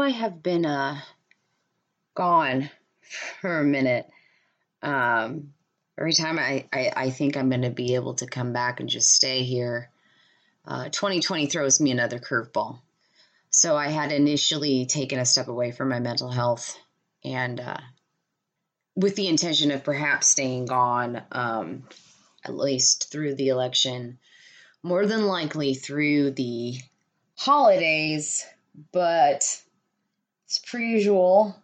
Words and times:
I 0.00 0.10
have 0.10 0.42
been 0.42 0.66
uh, 0.66 1.00
gone 2.14 2.70
for 3.40 3.60
a 3.60 3.64
minute. 3.64 4.08
Um, 4.82 5.52
every 5.98 6.12
time 6.12 6.38
I, 6.38 6.66
I, 6.72 6.92
I 6.96 7.10
think 7.10 7.36
I'm 7.36 7.48
going 7.48 7.62
to 7.62 7.70
be 7.70 7.94
able 7.94 8.14
to 8.14 8.26
come 8.26 8.52
back 8.52 8.80
and 8.80 8.88
just 8.88 9.12
stay 9.12 9.42
here, 9.42 9.90
uh, 10.66 10.84
2020 10.84 11.46
throws 11.46 11.80
me 11.80 11.90
another 11.90 12.18
curveball. 12.18 12.78
So 13.50 13.76
I 13.76 13.88
had 13.88 14.12
initially 14.12 14.86
taken 14.86 15.18
a 15.18 15.24
step 15.24 15.48
away 15.48 15.72
from 15.72 15.88
my 15.88 15.98
mental 15.98 16.30
health 16.30 16.78
and 17.24 17.58
uh, 17.60 17.80
with 18.94 19.16
the 19.16 19.28
intention 19.28 19.70
of 19.70 19.84
perhaps 19.84 20.28
staying 20.28 20.66
gone 20.66 21.22
um, 21.32 21.84
at 22.44 22.54
least 22.54 23.10
through 23.10 23.34
the 23.34 23.48
election, 23.48 24.18
more 24.82 25.06
than 25.06 25.26
likely 25.26 25.74
through 25.74 26.30
the 26.30 26.76
holidays, 27.36 28.46
but 28.92 29.60
as 30.50 30.58
per 30.58 30.78
usual, 30.78 31.56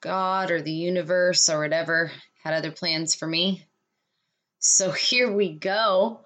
God 0.00 0.50
or 0.50 0.62
the 0.62 0.72
universe 0.72 1.48
or 1.48 1.58
whatever 1.60 2.12
had 2.42 2.54
other 2.54 2.70
plans 2.70 3.14
for 3.14 3.26
me. 3.26 3.66
So 4.60 4.90
here 4.92 5.32
we 5.32 5.52
go. 5.52 6.20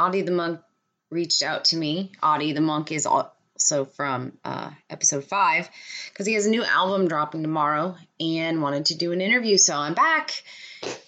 Audie 0.00 0.22
the 0.22 0.32
monk 0.32 0.60
reached 1.10 1.42
out 1.42 1.66
to 1.66 1.76
me. 1.76 2.12
Audie 2.22 2.52
the 2.52 2.60
monk 2.60 2.92
is 2.92 3.06
also 3.58 3.84
from 3.84 4.32
uh, 4.44 4.70
episode 4.88 5.24
five 5.24 5.68
because 6.10 6.26
he 6.26 6.34
has 6.34 6.46
a 6.46 6.50
new 6.50 6.62
album 6.62 7.08
dropping 7.08 7.42
tomorrow 7.42 7.96
and 8.20 8.62
wanted 8.62 8.86
to 8.86 8.96
do 8.96 9.10
an 9.10 9.20
interview. 9.20 9.58
So 9.58 9.74
I'm 9.74 9.94
back 9.94 10.44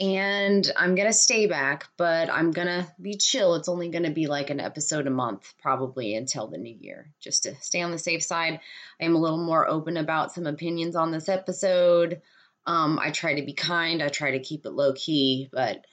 and 0.01 0.69
I'm 0.77 0.97
gonna 0.97 1.13
stay 1.13 1.47
back, 1.47 1.87
but 1.97 2.29
I'm 2.29 2.51
gonna 2.51 2.93
be 3.01 3.15
chill. 3.15 3.55
It's 3.55 3.69
only 3.69 3.89
gonna 3.89 4.11
be 4.11 4.27
like 4.27 4.51
an 4.51 4.59
episode 4.59 5.07
a 5.07 5.11
month, 5.11 5.55
probably 5.63 6.17
until 6.17 6.49
the 6.49 6.59
new 6.59 6.75
year, 6.75 7.13
just 7.21 7.45
to 7.45 7.55
stay 7.61 7.83
on 7.83 7.93
the 7.93 7.99
safe 7.99 8.25
side. 8.25 8.59
I 9.01 9.05
am 9.05 9.15
a 9.15 9.21
little 9.21 9.43
more 9.43 9.69
open 9.69 9.97
about 9.97 10.33
some 10.33 10.47
opinions 10.47 10.97
on 10.97 11.13
this 11.13 11.29
episode. 11.29 12.21
Um, 12.67 12.99
I 13.01 13.13
try 13.13 13.35
to 13.35 13.47
be 13.47 13.53
kind, 13.53 14.03
I 14.03 14.09
try 14.09 14.33
to 14.33 14.41
keep 14.41 14.67
it 14.67 14.71
low 14.71 14.93
key, 14.95 15.49
but 15.53 15.87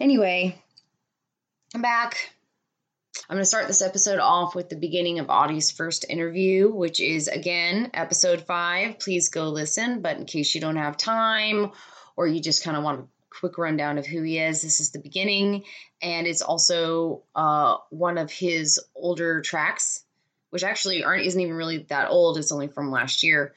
anyway, 0.00 0.58
I'm 1.74 1.82
back. 1.82 2.30
I'm 3.30 3.36
going 3.36 3.42
to 3.42 3.46
start 3.46 3.68
this 3.68 3.80
episode 3.80 4.18
off 4.18 4.56
with 4.56 4.70
the 4.70 4.76
beginning 4.76 5.20
of 5.20 5.30
Audie's 5.30 5.70
first 5.70 6.04
interview, 6.08 6.68
which 6.68 6.98
is 6.98 7.28
again 7.28 7.92
episode 7.94 8.40
five. 8.40 8.98
Please 8.98 9.28
go 9.28 9.50
listen. 9.50 10.02
But 10.02 10.16
in 10.16 10.24
case 10.24 10.52
you 10.52 10.60
don't 10.60 10.74
have 10.74 10.96
time 10.96 11.70
or 12.16 12.26
you 12.26 12.40
just 12.40 12.64
kind 12.64 12.76
of 12.76 12.82
want 12.82 13.02
a 13.02 13.04
quick 13.38 13.56
rundown 13.56 13.98
of 13.98 14.06
who 14.06 14.20
he 14.24 14.36
is, 14.38 14.62
this 14.62 14.80
is 14.80 14.90
the 14.90 14.98
beginning. 14.98 15.62
And 16.02 16.26
it's 16.26 16.42
also 16.42 17.22
uh, 17.36 17.76
one 17.90 18.18
of 18.18 18.32
his 18.32 18.80
older 18.96 19.42
tracks, 19.42 20.02
which 20.48 20.64
actually 20.64 21.04
aren't 21.04 21.24
isn't 21.24 21.40
even 21.40 21.54
really 21.54 21.86
that 21.88 22.10
old. 22.10 22.36
It's 22.36 22.50
only 22.50 22.66
from 22.66 22.90
last 22.90 23.22
year. 23.22 23.54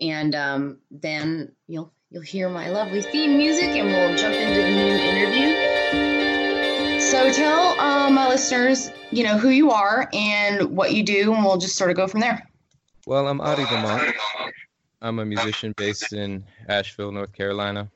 And 0.00 0.36
um, 0.36 0.78
then 0.92 1.50
you'll 1.66 1.92
you'll 2.10 2.22
hear 2.22 2.48
my 2.48 2.68
lovely 2.68 3.02
theme 3.02 3.38
music, 3.38 3.70
and 3.70 3.88
we'll 3.88 4.16
jump 4.16 4.36
into 4.36 4.62
the 4.62 4.70
new 4.70 4.94
interview. 4.94 5.65
So 7.10 7.30
tell 7.30 7.78
uh, 7.78 8.10
my 8.10 8.26
listeners, 8.26 8.90
you 9.12 9.22
know, 9.22 9.38
who 9.38 9.50
you 9.50 9.70
are 9.70 10.08
and 10.12 10.76
what 10.76 10.92
you 10.92 11.04
do, 11.04 11.32
and 11.32 11.44
we'll 11.44 11.56
just 11.56 11.76
sort 11.76 11.88
of 11.88 11.96
go 11.96 12.08
from 12.08 12.18
there. 12.18 12.44
Well, 13.06 13.28
I'm 13.28 13.40
Audie 13.40 13.62
the 13.62 13.78
Monk. 13.78 14.16
I'm 15.00 15.20
a 15.20 15.24
musician 15.24 15.72
based 15.76 16.12
in 16.12 16.44
Asheville, 16.68 17.12
North 17.12 17.32
Carolina. 17.32 17.88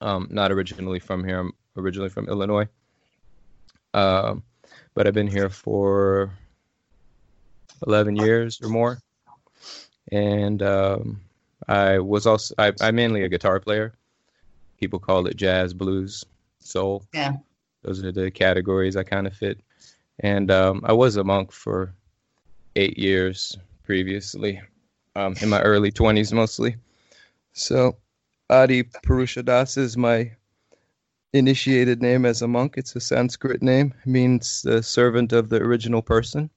Um, 0.00 0.28
not 0.30 0.52
originally 0.52 1.00
from 1.00 1.24
here. 1.24 1.40
I'm 1.40 1.52
originally 1.76 2.10
from 2.10 2.28
Illinois. 2.28 2.68
Um, 3.92 4.44
but 4.94 5.08
I've 5.08 5.14
been 5.14 5.26
here 5.26 5.50
for 5.50 6.30
11 7.88 8.14
years 8.14 8.60
or 8.62 8.68
more. 8.68 8.98
And 10.12 10.62
um, 10.62 11.20
I 11.66 11.98
was 11.98 12.24
also, 12.24 12.54
I, 12.56 12.72
I'm 12.80 12.94
mainly 12.94 13.24
a 13.24 13.28
guitar 13.28 13.58
player. 13.58 13.94
People 14.78 15.00
call 15.00 15.26
it 15.26 15.36
jazz, 15.36 15.74
blues, 15.74 16.24
soul. 16.60 17.02
Yeah. 17.12 17.38
Those 17.82 18.04
are 18.04 18.12
the 18.12 18.30
categories 18.30 18.96
I 18.96 19.02
kind 19.02 19.26
of 19.26 19.36
fit. 19.36 19.60
And 20.20 20.50
um, 20.50 20.82
I 20.84 20.92
was 20.92 21.16
a 21.16 21.24
monk 21.24 21.52
for 21.52 21.94
eight 22.76 22.98
years 22.98 23.56
previously, 23.84 24.60
um, 25.14 25.34
in 25.40 25.48
my 25.48 25.60
early 25.62 25.92
20s 25.92 26.32
mostly. 26.32 26.76
So 27.52 27.96
Adi 28.50 28.84
Purushadas 28.84 29.78
is 29.78 29.96
my 29.96 30.32
initiated 31.32 32.02
name 32.02 32.24
as 32.24 32.42
a 32.42 32.48
monk. 32.48 32.74
It's 32.76 32.96
a 32.96 33.00
Sanskrit 33.00 33.62
name, 33.62 33.94
it 34.04 34.08
means 34.08 34.62
the 34.62 34.82
servant 34.82 35.32
of 35.32 35.48
the 35.48 35.56
original 35.56 36.02
person. 36.02 36.50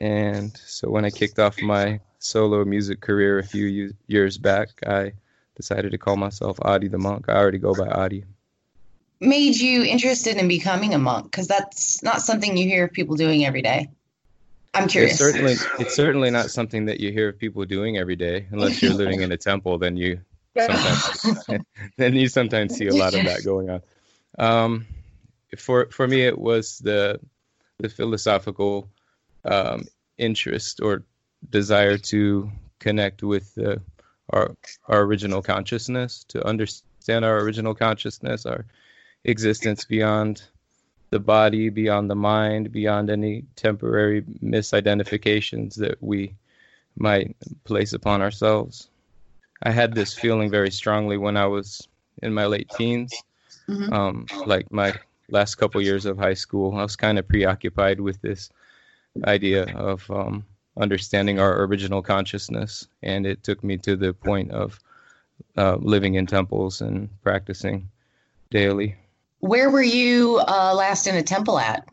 And 0.00 0.56
so 0.56 0.90
when 0.90 1.04
I 1.04 1.10
kicked 1.10 1.38
off 1.38 1.60
my 1.60 2.00
solo 2.18 2.64
music 2.64 3.00
career 3.00 3.38
a 3.38 3.44
few 3.44 3.92
years 4.06 4.38
back, 4.38 4.68
I 4.86 5.12
decided 5.56 5.92
to 5.92 5.98
call 5.98 6.16
myself 6.16 6.58
Audie 6.62 6.88
the 6.88 6.98
monk. 6.98 7.26
I 7.28 7.34
already 7.34 7.58
go 7.58 7.74
by 7.74 7.88
Adi 7.88 8.24
made 9.20 9.56
you 9.56 9.84
interested 9.84 10.36
in 10.36 10.48
becoming 10.48 10.94
a 10.94 10.98
monk? 10.98 11.24
Because 11.24 11.46
that's 11.46 12.02
not 12.02 12.22
something 12.22 12.56
you 12.56 12.66
hear 12.66 12.84
of 12.84 12.92
people 12.92 13.16
doing 13.16 13.44
every 13.44 13.62
day. 13.62 13.90
I'm 14.72 14.88
curious. 14.88 15.12
It's 15.12 15.20
certainly, 15.20 15.54
it's 15.78 15.94
certainly 15.94 16.30
not 16.30 16.50
something 16.50 16.86
that 16.86 17.00
you 17.00 17.12
hear 17.12 17.28
of 17.28 17.38
people 17.38 17.64
doing 17.64 17.98
every 17.98 18.16
day, 18.16 18.46
unless 18.50 18.82
you're 18.82 18.94
living 18.94 19.22
in 19.22 19.32
a 19.32 19.36
temple. 19.36 19.78
Then 19.78 19.96
you 19.96 20.20
sometimes, 20.56 21.46
then 21.96 22.14
you 22.14 22.28
sometimes 22.28 22.76
see 22.76 22.86
a 22.86 22.94
lot 22.94 23.14
of 23.14 23.24
that 23.24 23.44
going 23.44 23.70
on. 23.70 23.82
Um, 24.38 24.86
for 25.58 25.86
for 25.90 26.06
me, 26.06 26.22
it 26.22 26.38
was 26.38 26.78
the 26.78 27.20
the 27.78 27.88
philosophical 27.88 28.88
um, 29.44 29.86
interest 30.18 30.80
or 30.80 31.02
desire 31.48 31.96
to 31.96 32.50
connect 32.78 33.22
with 33.22 33.54
the, 33.54 33.80
our 34.30 34.54
our 34.86 35.00
original 35.00 35.42
consciousness, 35.42 36.24
to 36.28 36.46
understand 36.46 37.24
our 37.24 37.40
original 37.40 37.74
consciousness, 37.74 38.46
our 38.46 38.66
existence 39.24 39.84
beyond 39.84 40.42
the 41.10 41.20
body, 41.20 41.68
beyond 41.68 42.08
the 42.08 42.14
mind, 42.14 42.72
beyond 42.72 43.10
any 43.10 43.44
temporary 43.56 44.22
misidentifications 44.42 45.74
that 45.74 46.00
we 46.02 46.34
might 46.96 47.36
place 47.64 47.92
upon 47.92 48.22
ourselves. 48.22 48.88
I 49.62 49.70
had 49.70 49.94
this 49.94 50.14
feeling 50.14 50.50
very 50.50 50.70
strongly 50.70 51.16
when 51.18 51.36
I 51.36 51.46
was 51.46 51.86
in 52.22 52.32
my 52.32 52.46
late 52.46 52.70
teens, 52.70 53.12
mm-hmm. 53.68 53.92
um, 53.92 54.26
like 54.46 54.70
my 54.72 54.94
last 55.28 55.56
couple 55.56 55.80
years 55.82 56.06
of 56.06 56.16
high 56.16 56.34
school. 56.34 56.76
I 56.76 56.82
was 56.82 56.96
kind 56.96 57.18
of 57.18 57.28
preoccupied 57.28 58.00
with 58.00 58.20
this 58.22 58.50
idea 59.24 59.64
of 59.76 60.08
um, 60.10 60.44
understanding 60.78 61.38
our 61.38 61.64
original 61.64 62.02
consciousness, 62.02 62.86
and 63.02 63.26
it 63.26 63.42
took 63.42 63.62
me 63.64 63.76
to 63.78 63.96
the 63.96 64.12
point 64.12 64.50
of 64.52 64.78
uh, 65.56 65.76
living 65.76 66.14
in 66.14 66.26
temples 66.26 66.80
and 66.80 67.08
practicing 67.22 67.88
daily. 68.50 68.96
Where 69.40 69.70
were 69.70 69.82
you 69.82 70.40
uh, 70.46 70.74
last 70.74 71.06
in 71.06 71.16
a 71.16 71.22
temple 71.22 71.58
at? 71.58 71.88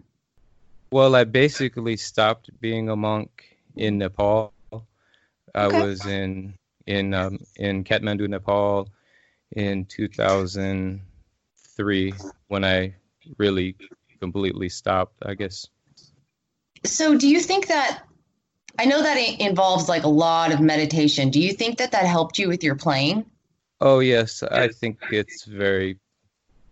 Well, 0.91 1.15
I 1.15 1.23
basically 1.23 1.95
stopped 1.97 2.49
being 2.61 2.89
a 2.89 2.95
monk 2.95 3.57
in 3.75 3.97
Nepal. 3.97 4.53
I 5.55 5.65
okay. 5.65 5.81
was 5.81 6.05
in 6.05 6.53
in 6.85 7.13
um, 7.13 7.39
in 7.55 7.83
Kathmandu, 7.83 8.29
Nepal, 8.29 8.89
in 9.51 9.85
2003 9.85 12.13
when 12.47 12.63
I 12.63 12.95
really 13.37 13.75
completely 14.19 14.69
stopped. 14.69 15.23
I 15.25 15.33
guess. 15.33 15.67
So, 16.85 17.17
do 17.17 17.27
you 17.27 17.39
think 17.39 17.65
that? 17.67 18.03
I 18.79 18.85
know 18.85 19.01
that 19.01 19.17
it 19.17 19.41
involves 19.41 19.89
like 19.89 20.03
a 20.03 20.09
lot 20.09 20.53
of 20.53 20.61
meditation. 20.61 21.31
Do 21.31 21.41
you 21.41 21.53
think 21.53 21.79
that 21.79 21.93
that 21.93 22.05
helped 22.05 22.37
you 22.37 22.47
with 22.47 22.63
your 22.63 22.75
playing? 22.75 23.25
Oh 23.81 23.97
yes, 23.99 24.43
I 24.43 24.67
think 24.67 24.99
it's 25.11 25.45
very 25.45 25.97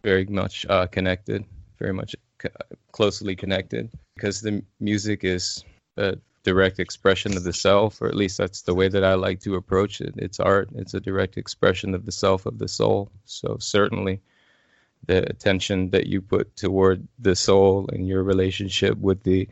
very 0.05 0.25
much 0.27 0.67
uh, 0.69 0.85
connected, 0.85 1.43
very 1.79 1.91
much 1.91 2.15
co- 2.37 2.49
closely 2.91 3.35
connected, 3.35 3.89
because 4.15 4.39
the 4.39 4.63
music 4.79 5.23
is 5.23 5.65
a 5.97 6.15
direct 6.43 6.79
expression 6.79 7.35
of 7.35 7.43
the 7.43 7.51
self, 7.51 7.99
or 8.01 8.07
at 8.07 8.21
least 8.23 8.37
that's 8.37 8.61
the 8.61 8.75
way 8.75 8.87
that 8.87 9.03
I 9.03 9.15
like 9.15 9.39
to 9.41 9.55
approach 9.55 10.01
it. 10.01 10.13
It's 10.17 10.39
art, 10.39 10.69
it's 10.75 10.93
a 10.93 10.99
direct 10.99 11.37
expression 11.37 11.95
of 11.95 12.05
the 12.05 12.11
self, 12.11 12.45
of 12.45 12.59
the 12.59 12.67
soul. 12.67 13.09
So, 13.25 13.57
certainly, 13.59 14.21
the 15.07 15.27
attention 15.27 15.89
that 15.89 16.05
you 16.05 16.21
put 16.21 16.55
toward 16.55 17.07
the 17.17 17.35
soul 17.35 17.89
and 17.91 18.07
your 18.07 18.21
relationship 18.21 18.95
with 18.99 19.23
the 19.23 19.49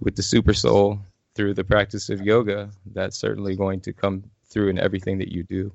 with 0.00 0.16
the 0.16 0.22
super 0.22 0.54
soul 0.54 0.98
through 1.36 1.54
the 1.54 1.64
practice 1.64 2.10
of 2.10 2.20
yoga 2.20 2.68
that's 2.94 3.16
certainly 3.16 3.54
going 3.56 3.80
to 3.80 3.92
come 3.92 4.24
through 4.50 4.68
in 4.68 4.78
everything 4.78 5.18
that 5.18 5.32
you 5.32 5.42
do 5.44 5.72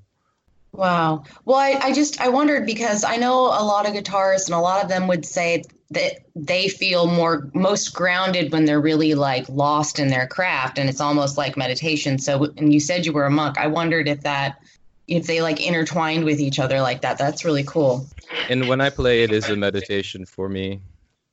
Wow. 0.72 1.24
Well, 1.46 1.58
I, 1.58 1.80
I 1.82 1.94
just 1.94 2.22
I 2.22 2.30
wondered 2.30 2.66
because 2.66 3.04
I 3.04 3.18
know 3.18 3.46
a 3.46 3.64
lot 3.64 3.88
of 3.88 3.94
guitarists 3.94 4.46
and 4.46 4.56
a 4.56 4.60
lot 4.60 4.84
of 4.84 4.90
them 4.90 5.08
would 5.08 5.26
say 5.26 5.64
that 5.92 6.20
they 6.36 6.68
feel 6.68 7.08
more 7.08 7.50
most 7.54 7.94
grounded 7.94 8.52
when 8.52 8.66
they're 8.66 8.80
really 8.80 9.16
like 9.16 9.50
lost 9.50 9.98
in 9.98 10.10
their 10.10 10.28
craft 10.28 10.78
and 10.78 10.88
it's 10.90 11.02
almost 11.02 11.38
like 11.38 11.58
meditation. 11.58 12.20
So 12.20 12.54
and 12.58 12.72
you 12.72 12.80
said 12.80 13.06
you 13.06 13.14
were 13.14 13.26
a 13.26 13.32
monk. 13.32 13.58
I 13.58 13.68
wondered 13.68 14.08
if 14.08 14.22
that 14.22 14.62
if 15.08 15.26
they 15.26 15.42
like 15.42 15.66
intertwined 15.66 16.24
with 16.24 16.40
each 16.40 16.60
other 16.60 16.82
like 16.82 17.02
that. 17.02 17.18
That's 17.18 17.44
really 17.44 17.64
cool. 17.64 18.08
And 18.48 18.68
when 18.68 18.80
I 18.80 18.90
play 18.90 19.24
it 19.24 19.32
is 19.32 19.50
a 19.50 19.56
meditation 19.56 20.26
for 20.26 20.50
me. 20.50 20.82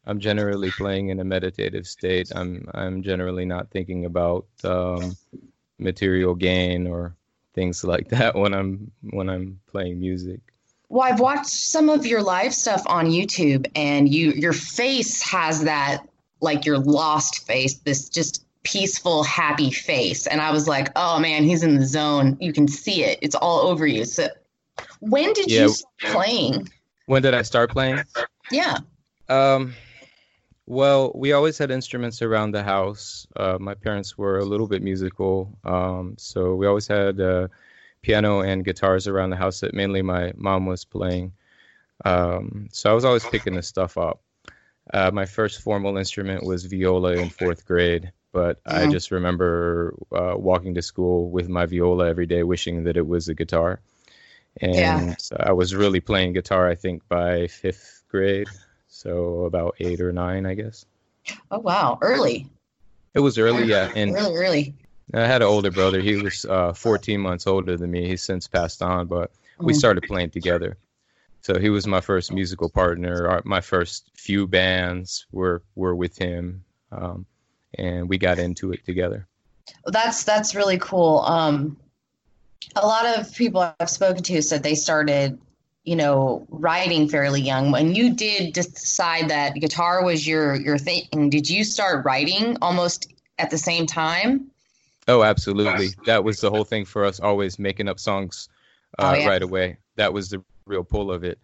I'm 0.08 0.20
generally 0.20 0.70
playing 0.70 1.08
in 1.08 1.18
a 1.18 1.24
meditative 1.24 1.86
state. 1.86 2.30
I'm 2.32 2.68
I'm 2.72 3.02
generally 3.02 3.44
not 3.44 3.70
thinking 3.70 4.04
about 4.04 4.46
um, 4.62 5.16
material 5.78 6.34
gain 6.34 6.86
or 6.86 7.16
things 7.56 7.82
like 7.82 8.08
that 8.10 8.36
when 8.36 8.54
I'm 8.54 8.92
when 9.10 9.28
I'm 9.28 9.58
playing 9.66 9.98
music. 9.98 10.38
Well, 10.88 11.02
I've 11.02 11.18
watched 11.18 11.46
some 11.46 11.88
of 11.88 12.06
your 12.06 12.22
live 12.22 12.54
stuff 12.54 12.84
on 12.86 13.06
YouTube, 13.06 13.66
and 13.74 14.08
you 14.08 14.30
your 14.30 14.52
face 14.52 15.20
has 15.28 15.64
that 15.64 16.06
like 16.40 16.64
your 16.64 16.78
lost 16.78 17.44
face, 17.44 17.78
this 17.78 18.08
just 18.08 18.44
peaceful, 18.62 19.24
happy 19.24 19.72
face, 19.72 20.28
and 20.28 20.40
I 20.40 20.52
was 20.52 20.68
like, 20.68 20.92
oh 20.94 21.18
man, 21.18 21.42
he's 21.42 21.64
in 21.64 21.76
the 21.76 21.86
zone. 21.86 22.36
You 22.40 22.52
can 22.52 22.68
see 22.68 23.02
it; 23.02 23.18
it's 23.20 23.34
all 23.34 23.66
over 23.66 23.84
you. 23.84 24.04
So, 24.04 24.28
when 25.00 25.32
did 25.32 25.50
yeah. 25.50 25.62
you 25.62 25.68
start 25.70 26.14
playing? 26.14 26.68
When 27.06 27.22
did 27.22 27.34
I 27.34 27.42
start 27.42 27.70
playing? 27.70 28.00
Yeah. 28.52 28.78
Um, 29.28 29.74
well, 30.66 31.12
we 31.14 31.32
always 31.32 31.56
had 31.58 31.70
instruments 31.70 32.22
around 32.22 32.50
the 32.50 32.62
house. 32.62 33.26
Uh, 33.36 33.56
my 33.60 33.74
parents 33.74 34.18
were 34.18 34.38
a 34.38 34.44
little 34.44 34.66
bit 34.66 34.82
musical, 34.82 35.56
um, 35.64 36.16
so 36.18 36.56
we 36.56 36.66
always 36.66 36.88
had 36.88 37.20
uh, 37.20 37.46
piano 38.02 38.40
and 38.40 38.64
guitars 38.64 39.06
around 39.06 39.30
the 39.30 39.36
house 39.36 39.60
that 39.60 39.74
mainly 39.74 40.02
my 40.02 40.32
mom 40.36 40.66
was 40.66 40.84
playing. 40.84 41.32
Um, 42.04 42.68
so 42.72 42.90
I 42.90 42.94
was 42.94 43.04
always 43.04 43.24
picking 43.24 43.54
this 43.54 43.68
stuff 43.68 43.96
up. 43.96 44.20
Uh, 44.92 45.10
my 45.12 45.24
first 45.24 45.62
formal 45.62 45.96
instrument 45.96 46.44
was 46.44 46.66
viola 46.66 47.12
in 47.12 47.30
fourth 47.30 47.64
grade, 47.64 48.12
but 48.32 48.62
mm-hmm. 48.64 48.88
I 48.88 48.90
just 48.90 49.12
remember 49.12 49.94
uh, 50.12 50.34
walking 50.36 50.74
to 50.74 50.82
school 50.82 51.30
with 51.30 51.48
my 51.48 51.66
viola 51.66 52.08
every 52.08 52.26
day, 52.26 52.42
wishing 52.42 52.84
that 52.84 52.96
it 52.96 53.06
was 53.06 53.28
a 53.28 53.34
guitar. 53.34 53.80
And 54.60 54.74
yeah. 54.74 55.14
I 55.38 55.52
was 55.52 55.74
really 55.74 56.00
playing 56.00 56.32
guitar, 56.32 56.68
I 56.68 56.74
think, 56.74 57.06
by 57.08 57.46
fifth 57.46 58.02
grade 58.08 58.48
so 58.96 59.44
about 59.44 59.76
eight 59.80 60.00
or 60.00 60.12
nine, 60.12 60.46
I 60.46 60.54
guess. 60.54 60.86
Oh 61.50 61.58
wow, 61.58 61.98
early. 62.00 62.48
It 63.14 63.20
was 63.20 63.38
early, 63.38 63.64
yeah, 63.64 63.92
and 63.94 64.14
really 64.14 64.34
early. 64.34 64.74
I 65.14 65.26
had 65.26 65.42
an 65.42 65.48
older 65.48 65.70
brother. 65.70 66.00
He 66.00 66.16
was 66.16 66.44
uh, 66.44 66.72
14 66.72 67.20
months 67.20 67.46
older 67.46 67.76
than 67.76 67.90
me. 67.90 68.08
He's 68.08 68.22
since 68.22 68.48
passed 68.48 68.82
on, 68.82 69.06
but 69.06 69.30
we 69.58 69.72
mm-hmm. 69.72 69.78
started 69.78 70.02
playing 70.02 70.30
together. 70.30 70.76
So 71.42 71.58
he 71.58 71.70
was 71.70 71.86
my 71.86 72.00
first 72.00 72.32
musical 72.32 72.68
partner. 72.68 73.28
Our, 73.28 73.42
my 73.44 73.60
first 73.60 74.10
few 74.14 74.46
bands 74.46 75.26
were 75.30 75.62
were 75.74 75.94
with 75.94 76.16
him, 76.16 76.64
um, 76.90 77.26
and 77.74 78.08
we 78.08 78.18
got 78.18 78.38
into 78.38 78.72
it 78.72 78.84
together. 78.84 79.26
That's 79.84 80.24
that's 80.24 80.54
really 80.54 80.78
cool. 80.78 81.20
Um, 81.20 81.76
a 82.74 82.86
lot 82.86 83.18
of 83.18 83.32
people 83.34 83.74
I've 83.78 83.90
spoken 83.90 84.22
to 84.24 84.42
said 84.42 84.62
they 84.62 84.74
started 84.74 85.38
you 85.86 85.96
know, 85.96 86.44
writing 86.50 87.08
fairly 87.08 87.40
young. 87.40 87.70
When 87.70 87.94
you 87.94 88.12
did 88.12 88.52
decide 88.52 89.30
that 89.30 89.54
guitar 89.54 90.04
was 90.04 90.26
your 90.26 90.56
your 90.56 90.76
thing, 90.76 91.30
did 91.30 91.48
you 91.48 91.64
start 91.64 92.04
writing 92.04 92.58
almost 92.60 93.12
at 93.38 93.50
the 93.50 93.58
same 93.58 93.86
time? 93.86 94.50
Oh, 95.08 95.22
absolutely. 95.22 95.90
That 96.04 96.24
was 96.24 96.40
the 96.40 96.50
whole 96.50 96.64
thing 96.64 96.84
for 96.84 97.04
us, 97.04 97.20
always 97.20 97.58
making 97.60 97.88
up 97.88 98.00
songs 98.00 98.48
uh, 98.98 99.14
oh, 99.14 99.18
yeah. 99.18 99.28
right 99.28 99.42
away. 99.42 99.78
That 99.94 100.12
was 100.12 100.30
the 100.30 100.42
real 100.66 100.82
pull 100.82 101.12
of 101.12 101.22
it. 101.22 101.38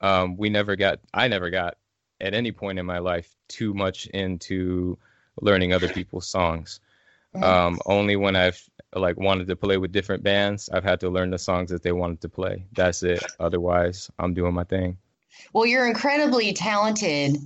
Um, 0.00 0.36
we 0.36 0.48
never 0.48 0.76
got, 0.76 1.00
I 1.12 1.26
never 1.26 1.50
got 1.50 1.76
at 2.20 2.34
any 2.34 2.52
point 2.52 2.78
in 2.78 2.86
my 2.86 2.98
life 2.98 3.34
too 3.48 3.74
much 3.74 4.06
into 4.06 4.96
learning 5.40 5.72
other 5.72 5.88
people's 5.88 6.28
songs. 6.28 6.78
Mm-hmm. 7.34 7.44
Um, 7.44 7.80
only 7.86 8.16
when 8.16 8.36
I've 8.36 8.62
like 8.94 9.18
wanted 9.18 9.48
to 9.48 9.56
play 9.56 9.76
with 9.76 9.92
different 9.92 10.22
bands, 10.22 10.68
I've 10.70 10.84
had 10.84 11.00
to 11.00 11.10
learn 11.10 11.30
the 11.30 11.38
songs 11.38 11.70
that 11.70 11.82
they 11.82 11.92
wanted 11.92 12.20
to 12.22 12.28
play. 12.28 12.66
That's 12.72 13.02
it. 13.02 13.24
Otherwise, 13.38 14.10
I'm 14.18 14.34
doing 14.34 14.54
my 14.54 14.64
thing. 14.64 14.96
Well, 15.52 15.66
you're 15.66 15.86
incredibly 15.86 16.52
talented. 16.52 17.36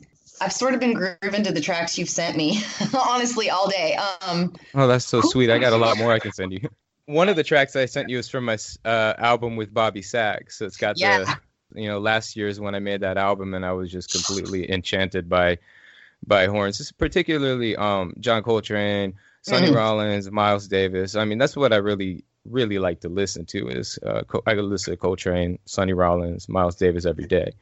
I've 0.40 0.52
sort 0.52 0.74
of 0.74 0.80
been 0.80 0.94
grooving 0.94 1.44
to 1.44 1.52
the 1.52 1.60
tracks 1.60 1.98
you've 1.98 2.08
sent 2.08 2.36
me, 2.36 2.60
honestly, 3.08 3.50
all 3.50 3.68
day. 3.68 3.96
Um, 4.26 4.54
oh, 4.74 4.86
that's 4.86 5.04
so 5.04 5.20
sweet. 5.20 5.50
I 5.50 5.58
got 5.58 5.72
a 5.72 5.76
lot 5.76 5.98
more 5.98 6.12
I 6.12 6.18
can 6.18 6.32
send 6.32 6.52
you. 6.52 6.68
One 7.06 7.28
of 7.28 7.36
the 7.36 7.44
tracks 7.44 7.76
I 7.76 7.86
sent 7.86 8.08
you 8.08 8.18
is 8.18 8.28
from 8.28 8.44
my 8.44 8.58
uh, 8.84 9.14
album 9.18 9.56
with 9.56 9.74
Bobby 9.74 10.02
Sachs. 10.02 10.58
So 10.58 10.66
it's 10.66 10.76
got 10.76 10.98
yeah. 10.98 11.36
the, 11.72 11.80
you 11.80 11.88
know, 11.88 11.98
last 11.98 12.36
year's 12.36 12.60
when 12.60 12.74
I 12.74 12.78
made 12.78 13.00
that 13.02 13.18
album, 13.18 13.54
and 13.54 13.64
I 13.64 13.72
was 13.72 13.90
just 13.90 14.12
completely 14.12 14.70
enchanted 14.70 15.28
by, 15.28 15.58
by 16.26 16.46
horns, 16.46 16.80
It's 16.80 16.92
particularly 16.92 17.76
um, 17.76 18.14
John 18.20 18.42
Coltrane, 18.42 19.14
Sonny 19.42 19.66
mm-hmm. 19.66 19.76
Rollins, 19.76 20.30
Miles 20.30 20.68
Davis. 20.68 21.16
I 21.16 21.24
mean, 21.24 21.38
that's 21.38 21.56
what 21.56 21.72
I 21.72 21.76
really, 21.76 22.24
really 22.44 22.78
like 22.78 23.00
to 23.00 23.08
listen 23.08 23.44
to. 23.46 23.68
Is 23.68 23.98
uh, 24.04 24.22
I 24.46 24.54
listen 24.54 24.92
to 24.92 24.96
Coltrane, 24.96 25.58
Sonny 25.66 25.92
Rollins, 25.92 26.48
Miles 26.48 26.76
Davis 26.76 27.04
every 27.06 27.26
day. 27.26 27.52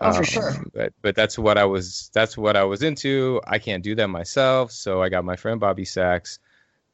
Oh, 0.00 0.12
for 0.12 0.18
um, 0.18 0.24
sure. 0.24 0.64
But 0.74 0.92
but 1.00 1.14
that's 1.14 1.38
what 1.38 1.56
I 1.56 1.64
was. 1.64 2.10
That's 2.12 2.36
what 2.36 2.56
I 2.56 2.64
was 2.64 2.82
into. 2.82 3.40
I 3.46 3.58
can't 3.58 3.82
do 3.82 3.94
that 3.94 4.08
myself, 4.08 4.72
so 4.72 5.02
I 5.02 5.08
got 5.08 5.24
my 5.24 5.36
friend 5.36 5.60
Bobby 5.60 5.84
Sachs 5.84 6.40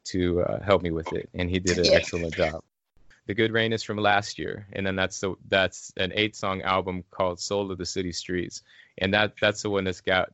to 0.05 0.43
uh, 0.43 0.63
help 0.63 0.83
me 0.83 0.91
with 0.91 1.13
it, 1.15 1.29
and 1.35 1.49
he 1.49 1.59
did 1.59 1.79
an 1.79 1.87
yeah. 1.87 1.93
excellent 1.93 2.35
job. 2.35 2.63
The 3.27 3.35
Good 3.35 3.53
Rain 3.53 3.73
is 3.73 3.83
from 3.83 3.97
last 3.97 4.39
year, 4.39 4.67
and 4.75 4.87
then 4.87 4.97
that's 4.97 5.21
the 5.21 5.35
that's 5.49 5.93
an 5.97 6.13
eight 6.15 6.37
song 6.37 6.61
album 6.61 7.05
called 7.11 7.41
Soul 7.41 7.71
of 7.71 7.79
the 7.79 7.87
City 7.87 8.13
Streets, 8.13 8.63
and 8.99 9.15
that 9.15 9.33
that's 9.41 9.63
the 9.63 9.71
one 9.71 9.85
that's 9.85 10.03
got 10.03 10.31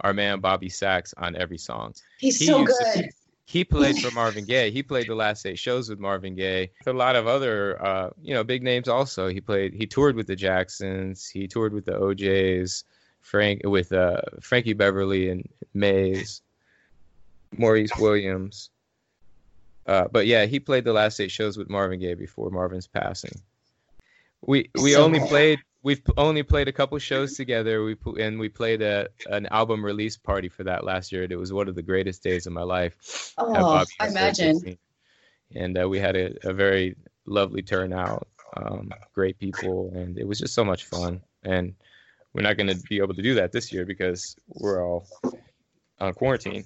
our 0.00 0.12
man 0.12 0.40
Bobby 0.40 0.68
Sachs 0.68 1.14
on 1.16 1.36
every 1.36 1.58
song. 1.58 1.94
He's 2.18 2.38
he 2.38 2.46
so 2.46 2.64
good. 2.64 2.76
To, 2.94 3.10
he 3.46 3.64
played 3.64 3.98
for 3.98 4.10
Marvin 4.12 4.44
Gaye. 4.44 4.70
He 4.70 4.82
played 4.82 5.06
the 5.06 5.14
last 5.14 5.44
eight 5.46 5.58
shows 5.58 5.88
with 5.88 5.98
Marvin 5.98 6.34
Gaye. 6.34 6.70
A 6.86 6.92
lot 6.92 7.14
of 7.14 7.26
other, 7.26 7.84
uh, 7.84 8.10
you 8.22 8.34
know, 8.34 8.42
big 8.42 8.62
names 8.62 8.88
also. 8.88 9.28
He 9.28 9.40
played. 9.40 9.74
He 9.74 9.86
toured 9.86 10.16
with 10.16 10.26
the 10.26 10.36
Jacksons. 10.36 11.28
He 11.28 11.46
toured 11.46 11.72
with 11.72 11.84
the 11.84 11.94
O'Jays. 11.94 12.84
Frank 13.24 13.62
with 13.64 13.90
uh, 13.92 14.20
Frankie 14.40 14.74
Beverly 14.74 15.30
and 15.30 15.48
Maze, 15.72 16.42
Maurice 17.56 17.90
Williams. 17.98 18.70
Uh, 19.86 20.06
but 20.12 20.26
yeah, 20.26 20.44
he 20.44 20.60
played 20.60 20.84
the 20.84 20.92
last 20.92 21.18
eight 21.20 21.30
shows 21.30 21.56
with 21.56 21.70
Marvin 21.70 21.98
Gaye 21.98 22.14
before 22.14 22.50
Marvin's 22.50 22.86
passing. 22.86 23.40
We 24.46 24.70
we 24.80 24.92
so 24.92 25.02
only 25.02 25.20
played 25.20 25.58
we've 25.84 26.02
only 26.16 26.42
played 26.42 26.66
a 26.66 26.72
couple 26.72 26.98
shows 26.98 27.34
together. 27.34 27.84
We 27.84 27.96
and 28.20 28.40
we 28.40 28.48
played 28.48 28.82
a 28.82 29.08
an 29.26 29.46
album 29.46 29.84
release 29.84 30.16
party 30.16 30.48
for 30.48 30.64
that 30.64 30.82
last 30.82 31.12
year. 31.12 31.22
It 31.22 31.36
was 31.36 31.52
one 31.52 31.68
of 31.68 31.76
the 31.76 31.82
greatest 31.82 32.24
days 32.24 32.48
of 32.48 32.52
my 32.52 32.62
life. 32.62 33.32
Oh, 33.38 33.84
I 34.00 34.08
imagine. 34.08 34.78
And 35.54 35.78
uh, 35.78 35.88
we 35.88 36.00
had 36.00 36.16
a, 36.16 36.34
a, 36.48 36.52
very 36.52 36.96
lovely 37.26 37.62
turnout, 37.62 38.26
um, 38.56 38.90
great 39.14 39.38
people, 39.38 39.92
and 39.94 40.18
it 40.18 40.26
was 40.26 40.40
just 40.40 40.54
so 40.54 40.64
much 40.64 40.86
fun. 40.86 41.20
And 41.44 41.74
we're 42.32 42.42
not 42.42 42.56
going 42.56 42.70
to 42.70 42.82
be 42.88 42.96
able 42.98 43.14
to 43.14 43.22
do 43.22 43.34
that 43.34 43.52
this 43.52 43.72
year 43.72 43.84
because 43.84 44.34
we're 44.48 44.84
all 44.84 45.06
on 46.00 46.12
quarantine. 46.14 46.64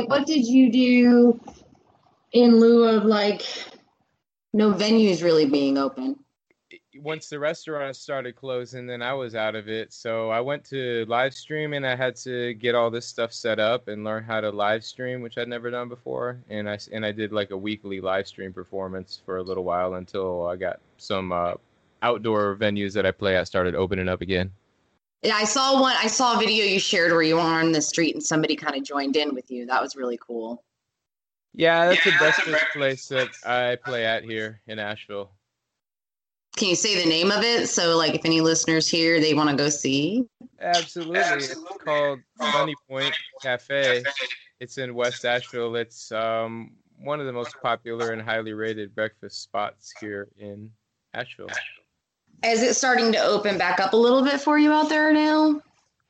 Like, 0.00 0.08
what 0.08 0.26
did 0.26 0.46
you 0.46 0.70
do 0.70 1.40
in 2.32 2.58
lieu 2.58 2.88
of 2.88 3.04
like 3.04 3.42
no 4.52 4.72
venues 4.72 5.22
really 5.22 5.46
being 5.46 5.78
open? 5.78 6.16
once 7.02 7.28
the 7.28 7.38
restaurants 7.38 7.98
started 7.98 8.36
closing, 8.36 8.86
then 8.86 9.02
I 9.02 9.12
was 9.12 9.34
out 9.34 9.54
of 9.54 9.68
it. 9.68 9.92
So 9.92 10.30
I 10.30 10.40
went 10.40 10.64
to 10.70 11.04
live 11.08 11.34
stream 11.34 11.72
and 11.72 11.86
I 11.86 11.94
had 11.94 12.16
to 12.16 12.54
get 12.54 12.74
all 12.74 12.90
this 12.90 13.06
stuff 13.06 13.32
set 13.32 13.58
up 13.58 13.88
and 13.88 14.04
learn 14.04 14.24
how 14.24 14.40
to 14.40 14.50
live 14.50 14.84
stream, 14.84 15.20
which 15.20 15.38
I'd 15.38 15.48
never 15.48 15.70
done 15.70 15.88
before. 15.88 16.40
And 16.48 16.68
I 16.68 16.78
and 16.92 17.04
I 17.04 17.12
did 17.12 17.32
like 17.32 17.50
a 17.50 17.56
weekly 17.56 18.00
live 18.00 18.26
stream 18.26 18.52
performance 18.52 19.20
for 19.24 19.38
a 19.38 19.42
little 19.42 19.64
while 19.64 19.94
until 19.94 20.46
I 20.46 20.56
got 20.56 20.80
some 20.96 21.32
uh, 21.32 21.54
outdoor 22.02 22.56
venues 22.56 22.92
that 22.94 23.06
I 23.06 23.10
play 23.10 23.36
at 23.36 23.46
started 23.46 23.74
opening 23.74 24.08
up 24.08 24.20
again. 24.20 24.50
Yeah, 25.22 25.34
I 25.34 25.44
saw 25.44 25.80
one. 25.80 25.94
I 25.98 26.06
saw 26.06 26.36
a 26.36 26.38
video 26.38 26.64
you 26.64 26.78
shared 26.78 27.12
where 27.12 27.22
you 27.22 27.36
were 27.36 27.40
on 27.40 27.72
the 27.72 27.82
street 27.82 28.14
and 28.14 28.22
somebody 28.22 28.54
kind 28.54 28.76
of 28.76 28.84
joined 28.84 29.16
in 29.16 29.34
with 29.34 29.50
you. 29.50 29.66
That 29.66 29.82
was 29.82 29.96
really 29.96 30.18
cool. 30.18 30.62
Yeah, 31.54 31.86
that's 31.86 32.04
yeah, 32.04 32.12
the 32.12 32.18
best 32.18 32.40
that's 32.46 32.64
place 32.72 33.08
that 33.08 33.28
I 33.44 33.76
play 33.76 34.04
at 34.04 34.24
here 34.24 34.60
in 34.66 34.78
Asheville. 34.78 35.30
Can 36.56 36.68
you 36.68 36.76
say 36.76 37.02
the 37.02 37.08
name 37.08 37.30
of 37.30 37.42
it? 37.42 37.68
So, 37.68 37.96
like, 37.96 38.14
if 38.14 38.24
any 38.24 38.40
listeners 38.40 38.88
here, 38.88 39.20
they 39.20 39.34
want 39.34 39.50
to 39.50 39.56
go 39.56 39.68
see. 39.68 40.26
Absolutely. 40.60 41.18
Absolutely. 41.18 41.66
It's 41.66 41.84
called 41.84 42.20
Sunny 42.40 42.74
Point 42.88 43.14
Cafe. 43.42 44.02
It's 44.60 44.78
in 44.78 44.94
West 44.94 45.24
Asheville. 45.24 45.76
It's 45.76 46.12
um, 46.12 46.72
one 46.98 47.20
of 47.20 47.26
the 47.26 47.32
most 47.32 47.54
popular 47.62 48.12
and 48.12 48.22
highly 48.22 48.54
rated 48.54 48.94
breakfast 48.94 49.42
spots 49.42 49.92
here 50.00 50.28
in 50.38 50.70
Asheville. 51.12 51.48
Is 52.44 52.62
it 52.62 52.74
starting 52.74 53.12
to 53.12 53.18
open 53.18 53.58
back 53.58 53.80
up 53.80 53.92
a 53.92 53.96
little 53.96 54.22
bit 54.22 54.40
for 54.40 54.58
you 54.58 54.72
out 54.72 54.88
there 54.88 55.12
now? 55.12 55.60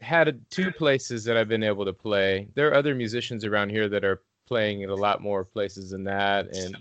Had 0.00 0.38
two 0.50 0.70
places 0.70 1.24
that 1.24 1.36
I've 1.36 1.48
been 1.48 1.62
able 1.62 1.84
to 1.84 1.92
play. 1.92 2.48
There 2.54 2.68
are 2.68 2.74
other 2.74 2.94
musicians 2.94 3.44
around 3.44 3.70
here 3.70 3.88
that 3.88 4.04
are 4.04 4.22
playing 4.46 4.82
in 4.82 4.90
a 4.90 4.94
lot 4.94 5.22
more 5.22 5.44
places 5.44 5.90
than 5.90 6.04
that, 6.04 6.54
and 6.54 6.76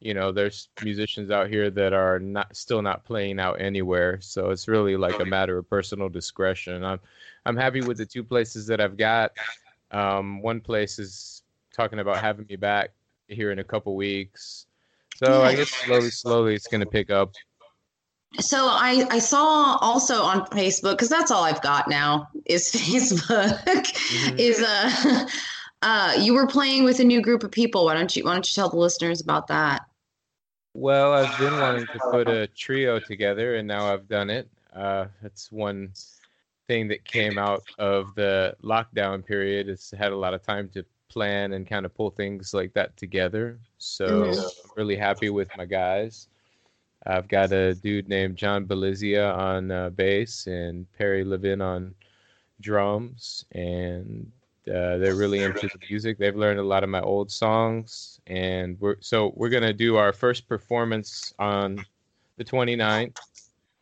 you 0.00 0.14
know 0.14 0.32
there's 0.32 0.68
musicians 0.82 1.30
out 1.30 1.48
here 1.48 1.70
that 1.70 1.92
are 1.92 2.18
not 2.18 2.56
still 2.56 2.80
not 2.80 3.04
playing 3.04 3.38
out 3.38 3.60
anywhere 3.60 4.18
so 4.22 4.48
it's 4.48 4.66
really 4.66 4.96
like 4.96 5.20
a 5.20 5.24
matter 5.24 5.58
of 5.58 5.68
personal 5.68 6.08
discretion. 6.08 6.82
I'm 6.82 7.00
i'm 7.46 7.56
happy 7.56 7.82
with 7.82 7.98
the 7.98 8.06
two 8.06 8.24
places 8.24 8.66
that 8.66 8.80
i've 8.80 8.96
got. 8.96 9.32
Um, 9.90 10.40
one 10.40 10.60
place 10.60 10.98
is 10.98 11.42
talking 11.72 11.98
about 11.98 12.18
having 12.18 12.46
me 12.48 12.56
back 12.56 12.90
here 13.28 13.50
in 13.50 13.58
a 13.58 13.64
couple 13.64 13.94
weeks. 13.94 14.66
So 15.16 15.42
i 15.42 15.54
guess 15.54 15.68
slowly 15.68 16.10
slowly 16.10 16.54
it's 16.54 16.66
going 16.66 16.80
to 16.80 16.86
pick 16.86 17.10
up 17.10 17.34
so 18.38 18.68
I, 18.68 19.06
I 19.10 19.18
saw 19.18 19.76
also 19.80 20.22
on 20.22 20.46
Facebook 20.46 20.92
because 20.92 21.08
that's 21.08 21.30
all 21.30 21.44
I've 21.44 21.62
got 21.62 21.88
now 21.88 22.28
is 22.46 22.68
Facebook 22.72 23.58
mm-hmm. 23.64 24.38
is 24.38 24.60
uh, 24.60 25.26
uh 25.82 26.14
you 26.18 26.34
were 26.34 26.46
playing 26.46 26.84
with 26.84 27.00
a 27.00 27.04
new 27.04 27.20
group 27.20 27.42
of 27.42 27.50
people. 27.50 27.86
Why 27.86 27.94
don't 27.94 28.14
you 28.14 28.24
why 28.24 28.32
don't 28.34 28.48
you 28.48 28.54
tell 28.54 28.68
the 28.68 28.76
listeners 28.76 29.20
about 29.20 29.48
that? 29.48 29.82
Well, 30.74 31.12
I've 31.12 31.36
been 31.38 31.58
wanting 31.58 31.86
to 31.86 31.98
put 32.12 32.28
a 32.28 32.46
trio 32.46 33.00
together, 33.00 33.56
and 33.56 33.66
now 33.66 33.92
I've 33.92 34.06
done 34.08 34.30
it. 34.30 34.48
Uh, 34.72 35.06
that's 35.20 35.50
one 35.50 35.92
thing 36.68 36.86
that 36.86 37.04
came 37.04 37.38
out 37.38 37.64
of 37.78 38.14
the 38.14 38.54
lockdown 38.62 39.26
period. 39.26 39.68
It's 39.68 39.90
had 39.90 40.12
a 40.12 40.16
lot 40.16 40.32
of 40.32 40.44
time 40.44 40.68
to 40.74 40.84
plan 41.08 41.54
and 41.54 41.66
kind 41.66 41.84
of 41.84 41.92
pull 41.92 42.10
things 42.10 42.54
like 42.54 42.72
that 42.74 42.96
together. 42.96 43.58
So 43.78 44.06
mm-hmm. 44.06 44.40
I'm 44.40 44.70
really 44.76 44.94
happy 44.94 45.30
with 45.30 45.48
my 45.56 45.64
guys. 45.64 46.28
I've 47.06 47.28
got 47.28 47.52
a 47.52 47.74
dude 47.74 48.08
named 48.08 48.36
John 48.36 48.66
Belizia 48.66 49.34
on 49.34 49.70
uh, 49.70 49.90
bass 49.90 50.46
and 50.46 50.90
Perry 50.92 51.24
Levin 51.24 51.62
on 51.62 51.94
drums, 52.60 53.46
and 53.52 54.30
uh, 54.68 54.98
they're 54.98 55.16
really 55.16 55.42
into 55.42 55.66
the 55.66 55.78
music. 55.88 56.18
They've 56.18 56.36
learned 56.36 56.60
a 56.60 56.64
lot 56.64 56.84
of 56.84 56.90
my 56.90 57.00
old 57.00 57.30
songs, 57.30 58.20
and 58.26 58.78
we're 58.80 58.96
so 59.00 59.32
we're 59.34 59.48
gonna 59.48 59.72
do 59.72 59.96
our 59.96 60.12
first 60.12 60.46
performance 60.46 61.32
on 61.38 61.84
the 62.36 62.44
29th, 62.44 63.16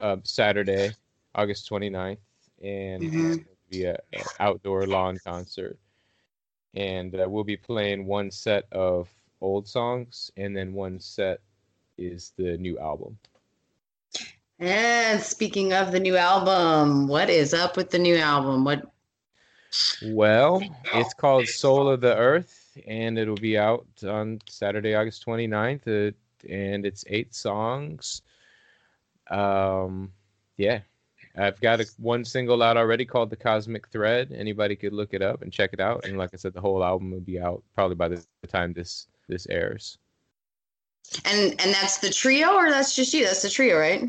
uh, 0.01 0.17
Saturday, 0.23 0.93
August 1.35 1.69
29th, 1.69 2.19
and 2.63 3.03
mm-hmm. 3.03 3.35
be 3.69 3.85
an 3.87 3.97
outdoor 4.39 4.87
lawn 4.87 5.19
concert. 5.25 5.77
And 6.75 7.15
uh, 7.19 7.27
we'll 7.29 7.45
be 7.45 7.57
playing 7.57 8.07
one 8.07 8.31
set 8.31 8.65
of 8.71 9.09
old 9.41 9.67
songs, 9.67 10.31
and 10.37 10.57
then 10.57 10.73
one 10.73 11.01
set 11.01 11.41
is 11.99 12.33
the 12.37 12.57
new 12.59 12.79
album. 12.79 13.19
And 14.59 15.21
speaking 15.21 15.73
of 15.73 15.93
the 15.93 16.01
new 16.01 16.17
album, 16.17 17.07
what 17.07 17.31
is 17.31 17.55
up 17.55 17.77
with 17.77 17.91
the 17.91 17.99
new 17.99 18.17
album? 18.17 18.65
What 18.65 18.91
well, 20.07 20.63
it's 20.95 21.15
called 21.15 21.47
Soul 21.47 21.89
of 21.89 22.01
the 22.01 22.17
Earth, 22.17 22.77
and 22.87 23.19
it'll 23.19 23.37
be 23.37 23.59
out 23.59 23.87
on 24.07 24.41
Saturday, 24.49 24.95
August 24.95 25.25
29th. 25.27 26.11
Uh, 26.11 26.13
and 26.49 26.87
it's 26.87 27.05
eight 27.09 27.35
songs. 27.35 28.23
Um, 29.31 30.13
yeah, 30.57 30.81
I've 31.37 31.61
got 31.61 31.81
a, 31.81 31.87
one 31.99 32.25
single 32.25 32.63
out 32.63 32.77
already 32.77 33.05
called 33.05 33.31
The 33.31 33.37
Cosmic 33.37 33.89
Thread. 33.89 34.33
Anybody 34.33 34.77
could 34.77 34.93
look 34.93 35.15
it 35.15 35.23
up 35.23 35.43
and 35.43 35.53
check 35.53 35.71
it 35.73 35.81
out. 35.81 36.05
And 36.05 36.17
like 36.17 36.31
I 36.33 36.37
said, 36.37 36.55
the 36.55 36.61
whole 36.61 36.83
album 36.83 37.11
will 37.11 37.21
be 37.21 37.41
out 37.41 37.63
probably 37.75 37.97
by 37.97 38.09
the 38.09 38.25
time 38.49 38.73
this 38.73 39.07
this 39.29 39.47
airs. 39.51 39.99
And 41.25 41.59
and 41.61 41.73
that's 41.75 41.99
the 41.99 42.11
trio, 42.11 42.55
or 42.55 42.71
that's 42.71 42.95
just 42.95 43.15
you? 43.15 43.25
That's 43.25 43.43
the 43.43 43.49
trio, 43.51 43.79
right? 43.79 44.09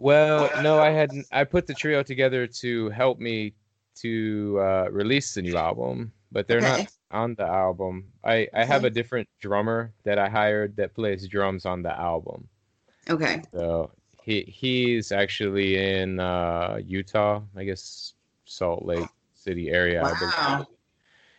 Well, 0.00 0.50
no, 0.62 0.78
I 0.78 0.90
had 0.90 1.10
I 1.32 1.44
put 1.44 1.66
the 1.66 1.74
trio 1.74 2.02
together 2.02 2.46
to 2.46 2.90
help 2.90 3.18
me 3.18 3.54
to 3.96 4.58
uh, 4.60 4.88
release 4.90 5.34
the 5.34 5.42
new 5.42 5.56
album, 5.56 6.12
but 6.32 6.48
they're 6.48 6.58
okay. 6.58 6.82
not 6.82 6.92
on 7.10 7.34
the 7.36 7.46
album. 7.46 8.04
I, 8.24 8.48
I 8.52 8.64
have 8.64 8.84
a 8.84 8.90
different 8.90 9.28
drummer 9.40 9.92
that 10.02 10.18
I 10.18 10.28
hired 10.28 10.76
that 10.76 10.94
plays 10.94 11.28
drums 11.28 11.64
on 11.64 11.82
the 11.82 11.96
album. 11.98 12.48
Okay. 13.08 13.42
So 13.52 13.90
he 14.22 14.42
he's 14.42 15.12
actually 15.12 15.76
in 15.76 16.18
uh, 16.18 16.80
Utah, 16.84 17.42
I 17.56 17.64
guess 17.64 18.14
Salt 18.46 18.84
Lake 18.84 19.08
City 19.34 19.70
area. 19.70 20.02
Wow. 20.02 20.66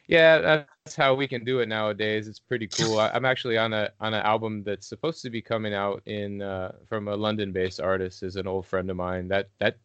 Yeah, 0.08 0.64
that's 0.84 0.96
how 0.96 1.16
we 1.16 1.28
can 1.28 1.44
do 1.44 1.60
it 1.60 1.68
nowadays. 1.68 2.28
It's 2.28 2.40
pretty 2.40 2.68
cool. 2.68 3.00
I, 3.00 3.10
am 3.16 3.26
actually 3.26 3.58
on 3.58 3.74
a 3.74 3.92
on 4.00 4.14
an 4.14 4.22
album 4.24 4.64
that's 4.64 4.88
supposed 4.88 5.22
to 5.24 5.30
be 5.30 5.42
coming 5.42 5.74
out 5.74 6.04
in 6.06 6.42
uh, 6.42 6.74
from 6.88 7.08
a 7.08 7.16
London-based 7.16 7.82
artist, 7.82 8.22
is 8.22 8.36
an 8.36 8.48
old 8.48 8.68
friend 8.68 8.90
of 8.90 8.98
mine. 8.98 9.28
That 9.28 9.50
that 9.60 9.78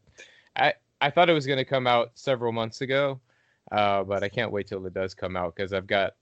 I 0.57 0.75
I 1.01 1.11
thought 1.11 1.31
it 1.31 1.35
was 1.35 1.47
going 1.47 1.59
to 1.59 1.65
come 1.65 1.87
out 1.87 2.13
several 2.15 2.53
months 2.53 2.83
ago, 2.83 3.21
uh, 3.73 4.05
but 4.05 4.23
I 4.23 4.29
can't 4.29 4.53
wait 4.53 4.67
till 4.67 4.85
it 4.87 4.95
does 4.95 5.15
come 5.15 5.37
out 5.37 5.55
because 5.55 5.73
I've 5.73 5.87
got, 5.87 6.15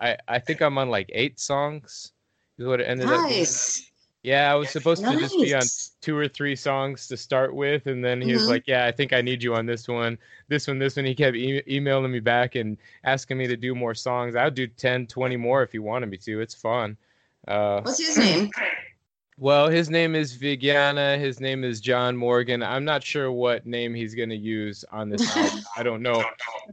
I, 0.00 0.16
I 0.26 0.38
think 0.38 0.60
I'm 0.60 0.76
on 0.78 0.90
like 0.90 1.10
eight 1.12 1.40
songs. 1.40 2.12
Is 2.58 2.66
what 2.66 2.80
it 2.80 2.84
ended 2.84 3.08
up. 3.08 3.22
nice. 3.22 3.87
Yeah, 4.22 4.50
I 4.50 4.56
was 4.56 4.70
supposed 4.70 5.02
nice. 5.02 5.14
to 5.14 5.20
just 5.20 5.40
be 5.40 5.54
on 5.54 5.62
two 6.00 6.16
or 6.16 6.26
three 6.26 6.56
songs 6.56 7.06
to 7.08 7.16
start 7.16 7.54
with, 7.54 7.86
and 7.86 8.04
then 8.04 8.20
he 8.20 8.28
mm-hmm. 8.28 8.34
was 8.34 8.48
like, 8.48 8.64
"Yeah, 8.66 8.84
I 8.84 8.92
think 8.92 9.12
I 9.12 9.20
need 9.20 9.42
you 9.42 9.54
on 9.54 9.64
this 9.64 9.86
one, 9.86 10.18
this 10.48 10.66
one, 10.66 10.78
this 10.78 10.96
one." 10.96 11.04
He 11.04 11.14
kept 11.14 11.36
e- 11.36 11.62
emailing 11.68 12.10
me 12.10 12.20
back 12.20 12.56
and 12.56 12.76
asking 13.04 13.38
me 13.38 13.46
to 13.46 13.56
do 13.56 13.74
more 13.74 13.94
songs. 13.94 14.34
I'll 14.34 14.50
do 14.50 14.66
10, 14.66 15.06
20 15.06 15.36
more 15.36 15.62
if 15.62 15.70
he 15.70 15.78
wanted 15.78 16.10
me 16.10 16.16
to. 16.18 16.40
It's 16.40 16.54
fun. 16.54 16.96
Uh, 17.46 17.80
What's 17.82 17.98
his 17.98 18.18
name? 18.18 18.50
Well, 19.40 19.68
his 19.68 19.88
name 19.88 20.16
is 20.16 20.36
Vigiana. 20.36 21.16
His 21.16 21.38
name 21.38 21.62
is 21.62 21.80
John 21.80 22.16
Morgan. 22.16 22.60
I'm 22.60 22.84
not 22.84 23.04
sure 23.04 23.30
what 23.30 23.64
name 23.66 23.94
he's 23.94 24.12
going 24.12 24.30
to 24.30 24.36
use 24.36 24.84
on 24.90 25.10
this 25.10 25.36
album. 25.36 25.60
I 25.76 25.84
don't 25.84 26.02
know. 26.02 26.24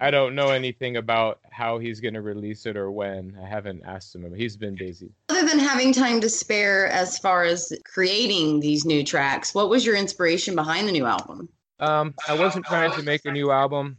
I 0.01 0.09
don't 0.09 0.33
know 0.33 0.49
anything 0.49 0.97
about 0.97 1.41
how 1.51 1.77
he's 1.77 1.99
going 1.99 2.15
to 2.15 2.23
release 2.23 2.65
it 2.65 2.75
or 2.75 2.89
when. 2.89 3.37
I 3.39 3.47
haven't 3.47 3.83
asked 3.85 4.15
him. 4.15 4.33
He's 4.33 4.57
been 4.57 4.73
busy. 4.73 5.11
Other 5.29 5.47
than 5.47 5.59
having 5.59 5.93
time 5.93 6.19
to 6.21 6.29
spare 6.29 6.87
as 6.87 7.19
far 7.19 7.43
as 7.43 7.71
creating 7.85 8.61
these 8.61 8.83
new 8.83 9.03
tracks, 9.03 9.53
what 9.53 9.69
was 9.69 9.85
your 9.85 9.95
inspiration 9.95 10.55
behind 10.55 10.87
the 10.87 10.91
new 10.91 11.05
album? 11.05 11.47
Um, 11.79 12.15
I 12.27 12.33
wasn't 12.33 12.65
trying 12.65 12.93
to 12.93 13.03
make 13.03 13.25
a 13.25 13.31
new 13.31 13.51
album. 13.51 13.97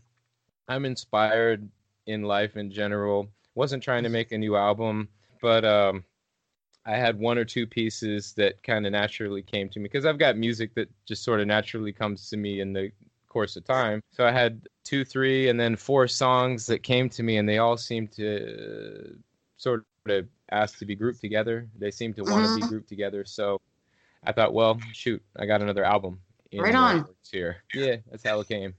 I'm 0.67 0.85
inspired 0.85 1.69
in 2.09 2.25
life 2.25 2.57
in 2.57 2.73
general. 2.73 3.29
Wasn't 3.55 3.85
trying 3.85 4.03
to 4.03 4.09
make 4.09 4.33
a 4.33 4.39
new 4.39 4.57
album, 4.57 5.09
but 5.41 5.65
um, 5.65 6.03
I 6.87 6.97
had 6.97 7.19
one 7.19 7.37
or 7.37 7.45
two 7.45 7.67
pieces 7.67 8.33
that 8.35 8.63
kind 8.63 8.87
of 8.87 8.93
naturally 8.93 9.43
came 9.43 9.69
to 9.71 9.81
me 9.81 9.85
because 9.85 10.07
I've 10.07 10.19
got 10.19 10.37
music 10.37 10.73
that 10.75 10.89
just 11.05 11.25
sort 11.25 11.41
of 11.41 11.49
naturally 11.49 11.93
comes 11.93 12.31
to 12.31 12.37
me 12.37 12.61
in 12.61 12.73
the 12.73 12.93
course 13.29 13.57
of 13.57 13.65
time. 13.65 14.01
So 14.13 14.25
I 14.25 14.31
had 14.31 14.69
two, 14.85 15.05
three, 15.05 15.49
and 15.49 15.59
then 15.59 15.75
four 15.75 16.07
songs 16.07 16.65
that 16.67 16.85
came 16.85 17.09
to 17.11 17.25
me, 17.25 17.39
and 17.39 17.49
they 17.49 17.59
all 17.59 17.77
seemed 17.77 18.13
to 18.13 19.19
sort 19.57 19.85
of 20.07 20.29
ask 20.53 20.79
to 20.79 20.87
be 20.87 20.95
grouped 20.95 21.21
together. 21.21 21.69
They 21.77 21.91
seemed 21.91 22.15
to 22.17 22.23
want 22.23 22.47
to 22.47 22.55
be 22.55 22.61
mm-hmm. 22.61 22.69
grouped 22.69 22.89
together. 22.89 23.25
So 23.25 23.61
I 24.23 24.31
thought, 24.31 24.55
well, 24.55 24.79
shoot, 24.93 25.21
I 25.37 25.45
got 25.45 25.61
another 25.61 25.85
album. 25.85 26.21
right 26.57 26.75
on. 26.75 27.05
Here, 27.33 27.65
yeah, 27.75 27.97
that's 28.11 28.23
how 28.23 28.39
it 28.39 28.49
came. 28.49 28.75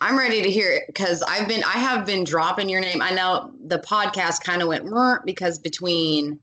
I'm 0.00 0.16
ready 0.16 0.40
to 0.42 0.50
hear 0.50 0.70
it 0.70 0.84
because 0.86 1.22
I've 1.22 1.48
been 1.48 1.64
I 1.64 1.78
have 1.78 2.06
been 2.06 2.22
dropping 2.22 2.68
your 2.68 2.80
name. 2.80 3.02
I 3.02 3.10
know 3.10 3.52
the 3.66 3.78
podcast 3.78 4.44
kind 4.44 4.62
of 4.62 4.68
went 4.68 4.84
because 5.24 5.58
between 5.58 6.38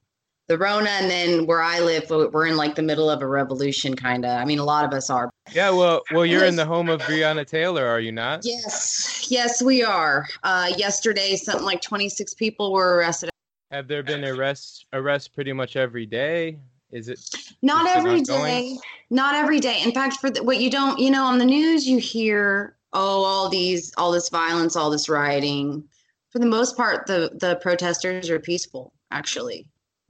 the 0.47 0.57
Rona, 0.57 0.89
and 0.89 1.11
then 1.11 1.45
where 1.45 1.61
I 1.61 1.79
live, 1.79 2.09
we're 2.09 2.47
in 2.47 2.55
like 2.55 2.75
the 2.75 2.81
middle 2.81 3.09
of 3.09 3.21
a 3.21 3.27
revolution, 3.27 3.95
kind 3.95 4.25
of. 4.25 4.31
I 4.31 4.45
mean, 4.45 4.59
a 4.59 4.63
lot 4.63 4.85
of 4.85 4.93
us 4.93 5.09
are. 5.09 5.29
Yeah, 5.53 5.71
well, 5.71 6.01
well, 6.11 6.25
you're 6.25 6.45
in 6.45 6.55
the 6.55 6.65
home 6.65 6.89
of 6.89 7.01
Breonna 7.01 7.45
Taylor, 7.45 7.85
are 7.85 7.99
you 7.99 8.13
not? 8.13 8.45
Yes, 8.45 9.27
yes, 9.29 9.61
we 9.61 9.83
are. 9.83 10.25
Uh, 10.43 10.71
yesterday, 10.77 11.35
something 11.35 11.65
like 11.65 11.81
26 11.81 12.33
people 12.35 12.71
were 12.71 12.95
arrested. 12.95 13.29
Have 13.71 13.89
there 13.89 14.03
been 14.03 14.23
arrests 14.23 14.85
arrests 14.93 15.27
pretty 15.27 15.51
much 15.51 15.75
every 15.75 16.05
day? 16.05 16.57
Is 16.91 17.09
it 17.09 17.19
not 17.61 17.85
is 17.85 17.97
every 17.97 18.21
it 18.21 18.25
day? 18.25 18.77
Not 19.09 19.35
every 19.35 19.59
day. 19.59 19.81
In 19.83 19.91
fact, 19.91 20.17
for 20.17 20.29
the, 20.29 20.41
what 20.41 20.61
you 20.61 20.69
don't, 20.69 20.97
you 20.97 21.11
know, 21.11 21.25
on 21.25 21.37
the 21.37 21.45
news, 21.45 21.85
you 21.85 21.97
hear, 21.97 22.77
oh, 22.93 23.23
all 23.25 23.49
these, 23.49 23.93
all 23.97 24.13
this 24.13 24.29
violence, 24.29 24.77
all 24.77 24.89
this 24.89 25.09
rioting. 25.09 25.83
For 26.29 26.39
the 26.39 26.45
most 26.45 26.77
part, 26.77 27.05
the 27.05 27.31
the 27.33 27.57
protesters 27.57 28.29
are 28.29 28.39
peaceful, 28.39 28.93
actually 29.11 29.67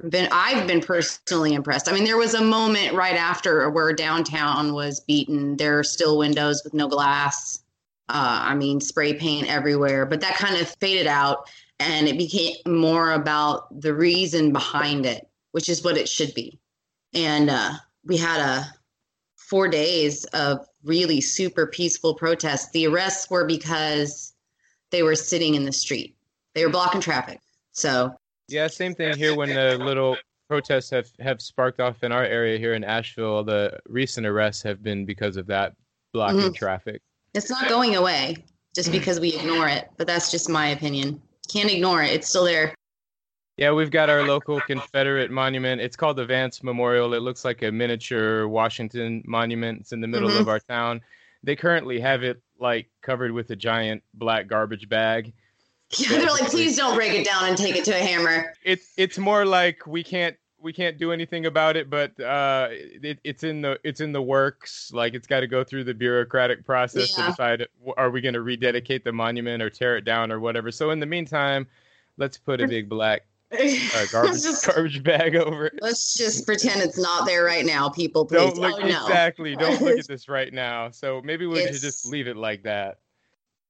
been 0.09 0.29
I've 0.31 0.67
been 0.67 0.81
personally 0.81 1.53
impressed. 1.53 1.89
I 1.89 1.93
mean, 1.93 2.03
there 2.03 2.17
was 2.17 2.33
a 2.33 2.43
moment 2.43 2.93
right 2.93 3.15
after 3.15 3.69
where 3.69 3.91
downtown 3.93 4.73
was 4.73 4.99
beaten. 4.99 5.57
There 5.57 5.79
are 5.79 5.83
still 5.83 6.17
windows 6.17 6.63
with 6.63 6.73
no 6.73 6.87
glass. 6.87 7.63
Uh, 8.09 8.39
I 8.43 8.55
mean, 8.55 8.79
spray 8.79 9.13
paint 9.13 9.49
everywhere, 9.49 10.05
but 10.05 10.21
that 10.21 10.35
kind 10.35 10.55
of 10.55 10.69
faded 10.79 11.07
out, 11.07 11.49
and 11.79 12.07
it 12.07 12.17
became 12.17 12.55
more 12.65 13.11
about 13.11 13.81
the 13.81 13.93
reason 13.93 14.53
behind 14.53 15.05
it, 15.05 15.27
which 15.51 15.67
is 15.67 15.83
what 15.83 15.97
it 15.97 16.07
should 16.07 16.33
be. 16.33 16.57
And 17.13 17.49
uh, 17.49 17.73
we 18.05 18.15
had 18.15 18.39
a 18.39 18.65
four 19.35 19.67
days 19.67 20.23
of 20.25 20.65
really 20.83 21.19
super 21.19 21.67
peaceful 21.67 22.13
protests. 22.13 22.71
The 22.71 22.87
arrests 22.87 23.29
were 23.29 23.45
because 23.45 24.33
they 24.91 25.03
were 25.03 25.15
sitting 25.15 25.55
in 25.55 25.65
the 25.65 25.73
street. 25.73 26.15
They 26.53 26.65
were 26.65 26.71
blocking 26.71 27.01
traffic. 27.01 27.41
So 27.71 28.17
yeah, 28.47 28.67
same 28.67 28.95
thing 28.95 29.15
here 29.17 29.35
when 29.35 29.49
the 29.49 29.77
little 29.77 30.17
protests 30.47 30.89
have, 30.89 31.09
have 31.19 31.41
sparked 31.41 31.79
off 31.79 32.03
in 32.03 32.11
our 32.11 32.23
area 32.23 32.57
here 32.57 32.73
in 32.73 32.83
Asheville. 32.83 33.43
The 33.43 33.79
recent 33.87 34.25
arrests 34.25 34.63
have 34.63 34.81
been 34.81 35.05
because 35.05 35.37
of 35.37 35.47
that 35.47 35.73
blocking 36.13 36.39
mm-hmm. 36.39 36.53
traffic. 36.53 37.01
It's 37.33 37.49
not 37.49 37.67
going 37.67 37.95
away 37.95 38.37
just 38.73 38.91
because 38.91 39.19
we 39.19 39.33
ignore 39.33 39.67
it, 39.67 39.89
but 39.97 40.07
that's 40.07 40.31
just 40.31 40.49
my 40.49 40.67
opinion. 40.67 41.21
Can't 41.51 41.71
ignore 41.71 42.03
it. 42.03 42.11
It's 42.11 42.29
still 42.29 42.45
there. 42.45 42.73
Yeah, 43.57 43.71
we've 43.71 43.91
got 43.91 44.09
our 44.09 44.23
local 44.23 44.61
Confederate 44.61 45.31
monument. 45.31 45.81
It's 45.81 45.95
called 45.95 46.17
the 46.17 46.25
Vance 46.25 46.63
Memorial. 46.63 47.13
It 47.15 47.23
looks 47.23 47.43
like 47.43 47.63
a 47.63 47.71
miniature 47.71 48.47
Washington 48.47 49.23
monument. 49.25 49.81
It's 49.81 49.93
in 49.93 50.01
the 50.01 50.07
middle 50.07 50.29
mm-hmm. 50.29 50.41
of 50.41 50.47
our 50.47 50.59
town. 50.59 51.01
They 51.43 51.55
currently 51.55 51.99
have 51.99 52.23
it 52.23 52.41
like 52.59 52.89
covered 53.01 53.31
with 53.31 53.49
a 53.49 53.55
giant 53.55 54.03
black 54.13 54.47
garbage 54.47 54.87
bag 54.89 55.33
yeah, 55.97 56.09
they're 56.09 56.27
like, 56.27 56.49
please 56.49 56.75
don't 56.75 56.95
break 56.95 57.13
it 57.13 57.25
down 57.25 57.45
and 57.45 57.57
take 57.57 57.75
it 57.75 57.85
to 57.85 57.91
a 57.91 57.99
hammer. 57.99 58.53
It's 58.63 58.93
it's 58.97 59.17
more 59.17 59.45
like 59.45 59.87
we 59.87 60.03
can't 60.03 60.35
we 60.59 60.73
can't 60.73 60.97
do 60.97 61.11
anything 61.11 61.45
about 61.45 61.77
it, 61.77 61.89
but 61.89 62.19
uh, 62.19 62.67
it, 62.71 63.19
it's 63.23 63.43
in 63.43 63.61
the 63.61 63.79
it's 63.83 64.01
in 64.01 64.11
the 64.11 64.21
works. 64.21 64.91
Like 64.93 65.13
it's 65.13 65.27
got 65.27 65.41
to 65.41 65.47
go 65.47 65.63
through 65.63 65.85
the 65.85 65.93
bureaucratic 65.93 66.65
process 66.65 67.15
yeah. 67.17 67.25
to 67.25 67.31
decide 67.31 67.67
are 67.95 68.09
we 68.09 68.21
going 68.21 68.33
to 68.33 68.41
rededicate 68.41 69.03
the 69.03 69.11
monument 69.11 69.63
or 69.63 69.69
tear 69.69 69.97
it 69.97 70.03
down 70.03 70.31
or 70.31 70.39
whatever. 70.39 70.71
So 70.71 70.89
in 70.91 70.99
the 70.99 71.05
meantime, 71.05 71.67
let's 72.17 72.37
put 72.37 72.59
a 72.59 72.67
big 72.67 72.89
black 72.89 73.23
uh, 73.51 73.57
garbage 74.11 74.43
just, 74.43 74.65
garbage 74.65 75.03
bag 75.03 75.35
over 75.35 75.67
it. 75.67 75.79
Let's 75.81 76.15
just 76.15 76.45
pretend 76.45 76.81
it's 76.81 76.99
not 76.99 77.25
there 77.25 77.43
right 77.43 77.65
now, 77.65 77.89
people. 77.89 78.25
Please. 78.25 78.37
Don't 78.37 78.57
look 78.57 78.75
oh, 78.81 78.87
no. 78.87 79.05
exactly. 79.05 79.55
Don't 79.55 79.81
look 79.81 79.99
at 79.99 80.07
this 80.09 80.27
right 80.27 80.51
now. 80.51 80.91
So 80.91 81.21
maybe 81.23 81.45
we 81.45 81.59
it's, 81.59 81.73
should 81.73 81.81
just 81.81 82.07
leave 82.07 82.27
it 82.27 82.37
like 82.37 82.63
that. 82.63 82.99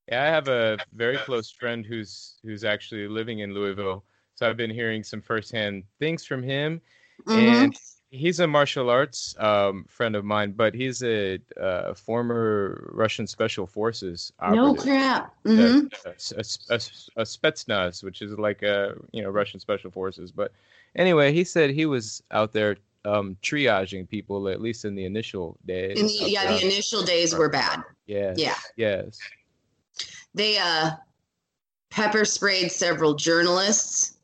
Yeah, 0.07 0.23
I 0.23 0.27
have 0.27 0.47
a 0.47 0.77
very 0.93 1.17
close 1.17 1.51
friend 1.51 1.85
who's 1.85 2.39
who's 2.43 2.63
actually 2.63 3.07
living 3.07 3.39
in 3.39 3.53
Louisville. 3.53 4.03
So 4.35 4.49
I've 4.49 4.57
been 4.57 4.71
hearing 4.71 5.03
some 5.03 5.21
firsthand 5.21 5.83
things 5.99 6.25
from 6.25 6.43
him, 6.43 6.79
mm-hmm. 7.25 7.39
and 7.39 7.75
he's 8.09 8.39
a 8.39 8.47
martial 8.47 8.89
arts 8.89 9.35
um, 9.39 9.85
friend 9.89 10.15
of 10.15 10.23
mine, 10.23 10.51
but 10.51 10.73
he's 10.73 11.03
a, 11.03 11.39
uh, 11.59 11.93
former 11.93 12.89
Russian 12.93 13.27
special 13.27 13.67
forces. 13.67 14.31
No 14.49 14.75
crap. 14.75 15.33
Mm-hmm. 15.43 15.87
A, 16.05 16.09
a, 16.09 16.75
a, 16.75 17.21
a, 17.21 17.25
Spetsnaz, 17.25 18.03
which 18.03 18.21
is 18.21 18.37
like 18.37 18.63
a 18.63 18.95
you 19.11 19.23
know 19.23 19.29
Russian 19.29 19.59
special 19.59 19.91
forces. 19.91 20.31
But 20.31 20.51
anyway, 20.95 21.33
he 21.33 21.43
said 21.43 21.71
he 21.71 21.85
was 21.85 22.23
out 22.31 22.53
there 22.53 22.77
um, 23.05 23.37
triaging 23.41 24.07
people 24.07 24.47
at 24.49 24.61
least 24.61 24.85
in 24.85 24.95
the 24.95 25.05
initial 25.05 25.57
days. 25.65 25.99
In 25.99 26.07
the, 26.07 26.29
yeah, 26.31 26.51
the 26.51 26.61
initial 26.63 27.03
days 27.03 27.35
were 27.35 27.49
bad. 27.49 27.83
Yeah. 28.05 28.33
Yeah. 28.35 28.55
Yes. 28.75 29.19
They 30.33 30.57
uh, 30.57 30.91
pepper 31.89 32.25
sprayed 32.25 32.71
several 32.71 33.15
journalists. 33.15 34.17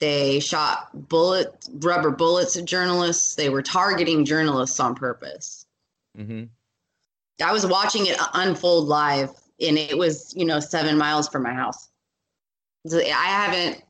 They 0.00 0.40
shot 0.40 1.08
bullet 1.08 1.68
rubber 1.80 2.10
bullets 2.10 2.56
at 2.56 2.64
journalists. 2.64 3.34
They 3.34 3.50
were 3.50 3.62
targeting 3.62 4.24
journalists 4.24 4.80
on 4.80 4.94
purpose. 4.94 5.66
Mm-hmm. 6.16 6.44
I 7.44 7.52
was 7.52 7.66
watching 7.66 8.06
it 8.06 8.16
unfold 8.32 8.88
live, 8.88 9.30
and 9.60 9.76
it 9.76 9.96
was 9.96 10.32
you 10.34 10.46
know 10.46 10.58
seven 10.58 10.96
miles 10.96 11.28
from 11.28 11.42
my 11.42 11.52
house. 11.52 11.88
I 12.90 13.10
haven't. 13.10 13.82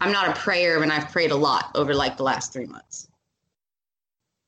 I'm 0.00 0.12
not 0.12 0.28
a 0.28 0.40
prayer, 0.40 0.82
and 0.82 0.92
I've 0.92 1.10
prayed 1.10 1.32
a 1.32 1.36
lot 1.36 1.70
over 1.74 1.94
like 1.94 2.16
the 2.16 2.22
last 2.22 2.52
three 2.52 2.66
months. 2.66 3.08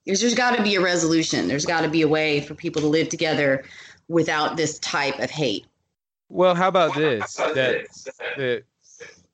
There's, 0.05 0.21
there's 0.21 0.35
got 0.35 0.57
to 0.57 0.63
be 0.63 0.77
a 0.77 0.81
resolution. 0.81 1.49
There's 1.49 1.67
got 1.67 1.81
to 1.81 1.89
be 1.89 2.03
a 2.03 2.09
way 2.09 2.41
for 2.41 2.55
people 2.55 2.81
to 2.83 2.89
live 2.89 3.09
together 3.09 3.65
without 4.09 4.57
this 4.57 4.79
type 4.79 5.19
of 5.19 5.31
hate. 5.31 5.67
Well, 6.29 6.55
how 6.55 6.69
about 6.69 6.95
this? 6.95 7.35
That 7.37 7.87
the 8.37 8.63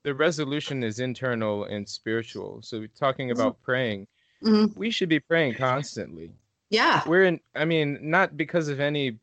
the 0.02 0.14
resolution 0.14 0.82
is 0.82 0.98
internal 0.98 1.64
and 1.64 1.88
spiritual. 1.88 2.60
So 2.62 2.86
talking 2.98 3.28
mm-hmm. 3.28 3.40
about 3.40 3.62
praying, 3.62 4.06
mm-hmm. 4.42 4.78
we 4.78 4.90
should 4.90 5.08
be 5.08 5.20
praying 5.20 5.54
constantly. 5.54 6.32
Yeah. 6.70 7.02
We're 7.06 7.24
in 7.24 7.40
I 7.54 7.64
mean, 7.64 7.98
not 8.02 8.36
because 8.36 8.68
of 8.68 8.80
any 8.80 9.18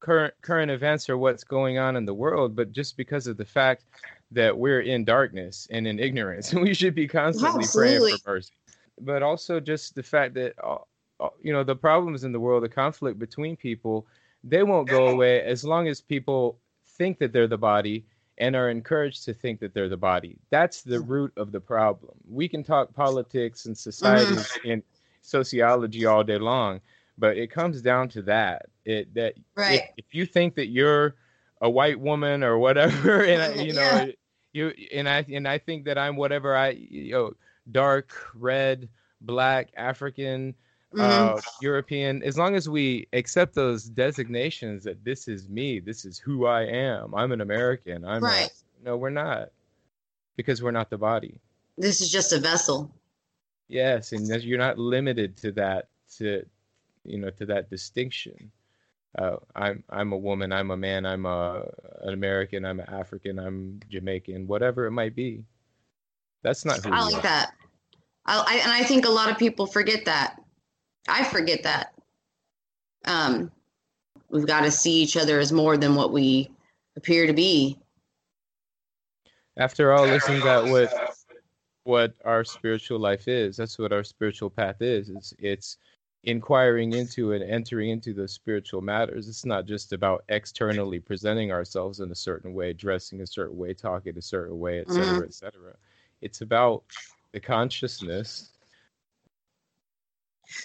current 0.00 0.34
current 0.42 0.70
events 0.70 1.08
or 1.08 1.18
what's 1.18 1.44
going 1.44 1.78
on 1.78 1.96
in 1.96 2.04
the 2.04 2.14
world, 2.14 2.56
but 2.56 2.72
just 2.72 2.96
because 2.96 3.26
of 3.26 3.36
the 3.36 3.44
fact 3.44 3.84
that 4.30 4.56
we're 4.56 4.80
in 4.80 5.04
darkness 5.04 5.68
and 5.70 5.86
in 5.86 5.98
ignorance. 5.98 6.52
We 6.64 6.74
should 6.74 6.94
be 6.94 7.06
constantly 7.06 7.60
Absolutely. 7.60 7.98
praying 7.98 8.18
for 8.18 8.30
mercy. 8.34 8.52
But 9.00 9.22
also 9.22 9.60
just 9.60 9.94
the 9.94 10.02
fact 10.02 10.34
that 10.34 10.54
uh, 10.62 10.78
uh, 11.20 11.28
you 11.40 11.52
know, 11.52 11.62
the 11.62 11.76
problems 11.76 12.24
in 12.24 12.32
the 12.32 12.40
world, 12.40 12.64
the 12.64 12.68
conflict 12.68 13.18
between 13.18 13.56
people 13.56 14.06
they 14.46 14.62
won't 14.62 14.88
go 14.88 15.08
away 15.08 15.42
as 15.42 15.64
long 15.64 15.88
as 15.88 16.00
people 16.00 16.58
think 16.86 17.18
that 17.18 17.32
they're 17.32 17.48
the 17.48 17.58
body 17.58 18.04
and 18.38 18.56
are 18.56 18.68
encouraged 18.68 19.24
to 19.24 19.34
think 19.34 19.60
that 19.60 19.74
they're 19.74 19.88
the 19.88 19.96
body. 19.96 20.36
That's 20.50 20.82
the 20.82 20.98
mm. 20.98 21.08
root 21.08 21.32
of 21.36 21.52
the 21.52 21.60
problem. 21.60 22.14
We 22.28 22.48
can 22.48 22.62
talk 22.62 22.92
politics 22.94 23.66
and 23.66 23.76
society 23.76 24.34
mm-hmm. 24.34 24.70
and 24.70 24.82
sociology 25.22 26.04
all 26.04 26.24
day 26.24 26.38
long, 26.38 26.80
but 27.16 27.36
it 27.36 27.50
comes 27.50 27.80
down 27.80 28.08
to 28.10 28.22
that. 28.22 28.66
It 28.84 29.14
that 29.14 29.34
right. 29.56 29.82
if, 29.96 30.06
if 30.06 30.14
you 30.14 30.26
think 30.26 30.56
that 30.56 30.66
you're 30.66 31.14
a 31.60 31.70
white 31.70 31.98
woman 31.98 32.42
or 32.42 32.58
whatever, 32.58 33.22
and 33.24 33.42
I, 33.42 33.62
you 33.62 33.72
know, 33.72 33.80
yeah. 33.80 34.06
you 34.52 34.72
and 34.92 35.08
I 35.08 35.24
and 35.32 35.46
I 35.46 35.58
think 35.58 35.84
that 35.84 35.96
I'm 35.96 36.16
whatever 36.16 36.56
I 36.56 36.70
you 36.70 37.12
know, 37.12 37.32
dark, 37.70 38.12
red, 38.34 38.88
black, 39.20 39.70
African, 39.76 40.54
mm-hmm. 40.94 41.36
uh, 41.36 41.40
European, 41.60 42.22
as 42.22 42.38
long 42.38 42.54
as 42.54 42.68
we 42.68 43.06
accept 43.12 43.54
those 43.54 43.84
designations 43.84 44.84
that 44.84 45.04
this 45.04 45.28
is 45.28 45.48
me, 45.48 45.80
this 45.80 46.04
is 46.04 46.18
who 46.18 46.46
I 46.46 46.62
am, 46.62 47.14
I'm 47.14 47.32
an 47.32 47.40
American, 47.40 48.04
I'm 48.04 48.22
right. 48.22 48.50
A, 48.50 48.84
no, 48.84 48.96
we're 48.96 49.10
not, 49.10 49.50
because 50.36 50.62
we're 50.62 50.70
not 50.70 50.90
the 50.90 50.98
body. 50.98 51.40
This 51.76 52.00
is 52.00 52.10
just 52.10 52.32
a 52.32 52.38
vessel. 52.38 52.90
Yes, 53.68 54.12
and 54.12 54.26
you're 54.42 54.58
not 54.58 54.78
limited 54.78 55.36
to 55.38 55.52
that 55.52 55.88
to 56.18 56.44
you 57.04 57.18
know 57.18 57.30
to 57.30 57.46
that 57.46 57.70
distinction. 57.70 58.50
Uh, 59.18 59.36
I'm 59.54 59.82
I'm 59.90 60.12
a 60.12 60.16
woman, 60.16 60.52
I'm 60.52 60.70
a 60.70 60.76
man, 60.76 61.06
I'm 61.06 61.24
a 61.24 61.68
an 62.02 62.12
American, 62.12 62.64
I'm 62.64 62.80
an 62.80 62.88
African, 62.88 63.38
I'm 63.38 63.80
Jamaican, 63.88 64.46
whatever 64.46 64.86
it 64.86 64.90
might 64.90 65.14
be. 65.14 65.44
That's 66.42 66.64
not 66.64 66.84
who 66.84 66.92
I 66.92 67.00
like 67.00 67.14
are. 67.14 67.22
that. 67.22 67.52
I, 68.26 68.44
I, 68.46 68.54
and 68.62 68.72
I 68.72 68.82
think 68.84 69.06
a 69.06 69.10
lot 69.10 69.30
of 69.30 69.38
people 69.38 69.66
forget 69.66 70.04
that. 70.04 70.40
I 71.08 71.24
forget 71.24 71.62
that. 71.64 71.94
Um, 73.04 73.50
we've 74.30 74.46
got 74.46 74.62
to 74.62 74.70
see 74.70 75.02
each 75.02 75.16
other 75.16 75.38
as 75.38 75.52
more 75.52 75.76
than 75.76 75.94
what 75.94 76.12
we 76.12 76.50
appear 76.96 77.26
to 77.26 77.32
be. 77.32 77.78
After 79.56 79.92
all, 79.92 80.04
isn't 80.04 80.44
that 80.44 80.64
what 80.64 80.92
what 81.84 82.14
our 82.24 82.44
spiritual 82.44 82.98
life 82.98 83.28
is? 83.28 83.56
That's 83.56 83.78
what 83.78 83.92
our 83.92 84.02
spiritual 84.02 84.50
path 84.50 84.80
is. 84.80 85.10
It's 85.10 85.34
it's 85.38 85.76
inquiring 86.24 86.94
into 86.94 87.32
and 87.32 87.44
entering 87.44 87.90
into 87.90 88.14
the 88.14 88.26
spiritual 88.26 88.80
matters. 88.80 89.28
It's 89.28 89.44
not 89.44 89.66
just 89.66 89.92
about 89.92 90.24
externally 90.28 90.98
presenting 90.98 91.52
ourselves 91.52 92.00
in 92.00 92.10
a 92.10 92.14
certain 92.14 92.54
way, 92.54 92.72
dressing 92.72 93.20
a 93.20 93.26
certain 93.26 93.56
way, 93.56 93.74
talking 93.74 94.16
a 94.16 94.22
certain 94.22 94.58
way, 94.58 94.80
etc., 94.80 95.04
mm-hmm. 95.04 95.24
etc. 95.24 95.52
It's 96.20 96.40
about 96.40 96.82
the 97.32 97.40
consciousness 97.40 98.53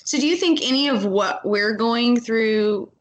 so, 0.03 0.17
do 0.17 0.27
you 0.27 0.35
think 0.35 0.59
any 0.61 0.87
of 0.87 1.05
what 1.05 1.45
we're 1.45 1.75
going 1.75 2.19
through 2.19 2.91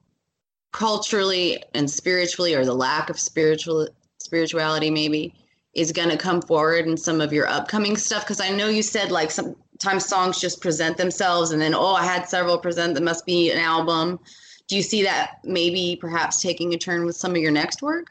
culturally 0.72 1.62
and 1.74 1.90
spiritually, 1.90 2.54
or 2.54 2.64
the 2.64 2.74
lack 2.74 3.10
of 3.10 3.18
spiritual 3.18 3.88
spirituality, 4.18 4.90
maybe, 4.90 5.34
is 5.74 5.92
going 5.92 6.08
to 6.08 6.16
come 6.16 6.42
forward 6.42 6.86
in 6.86 6.96
some 6.96 7.20
of 7.20 7.32
your 7.32 7.46
upcoming 7.46 7.96
stuff? 7.96 8.24
Because 8.24 8.40
I 8.40 8.50
know 8.50 8.68
you 8.68 8.82
said 8.82 9.10
like 9.10 9.30
sometimes 9.30 10.06
songs 10.06 10.40
just 10.40 10.60
present 10.60 10.96
themselves 10.96 11.50
and 11.50 11.60
then, 11.60 11.74
oh, 11.74 11.94
I 11.94 12.04
had 12.04 12.28
several 12.28 12.58
present 12.58 12.94
that 12.94 13.02
must 13.02 13.24
be 13.24 13.50
an 13.50 13.58
album. 13.58 14.18
Do 14.66 14.76
you 14.76 14.82
see 14.82 15.02
that 15.04 15.38
maybe 15.44 15.96
perhaps 16.00 16.42
taking 16.42 16.74
a 16.74 16.78
turn 16.78 17.06
with 17.06 17.16
some 17.16 17.30
of 17.30 17.38
your 17.38 17.52
next 17.52 17.80
work? 17.80 18.08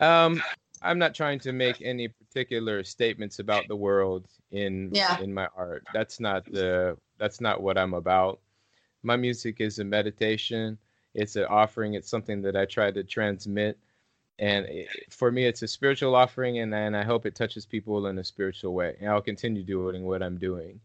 Um, 0.00 0.42
I'm 0.84 0.98
not 0.98 1.14
trying 1.14 1.38
to 1.40 1.52
make 1.52 1.80
any 1.82 2.08
particular 2.08 2.84
statements 2.84 3.38
about 3.38 3.66
the 3.68 3.76
world 3.76 4.26
in 4.50 4.90
yeah. 4.92 5.18
in 5.20 5.32
my 5.32 5.48
art. 5.56 5.84
That's 5.92 6.20
not 6.20 6.44
the 6.44 6.96
that's 7.18 7.40
not 7.40 7.62
what 7.62 7.78
I'm 7.78 7.94
about. 7.94 8.40
My 9.02 9.16
music 9.16 9.60
is 9.60 9.78
a 9.78 9.84
meditation. 9.84 10.78
It's 11.14 11.36
an 11.36 11.44
offering. 11.44 11.94
It's 11.94 12.08
something 12.08 12.42
that 12.42 12.56
I 12.56 12.64
try 12.64 12.90
to 12.90 13.04
transmit 13.04 13.78
and 14.38 14.66
it, 14.66 14.88
for 15.10 15.30
me 15.30 15.44
it's 15.44 15.62
a 15.62 15.68
spiritual 15.68 16.14
offering 16.14 16.58
and, 16.58 16.74
and 16.74 16.96
i 16.96 17.02
hope 17.02 17.26
it 17.26 17.34
touches 17.34 17.64
people 17.64 18.06
in 18.06 18.18
a 18.18 18.24
spiritual 18.24 18.74
way 18.74 18.96
and 19.00 19.08
i'll 19.08 19.20
continue 19.22 19.62
doing 19.62 20.04
what 20.04 20.22
i'm 20.22 20.38
doing 20.38 20.80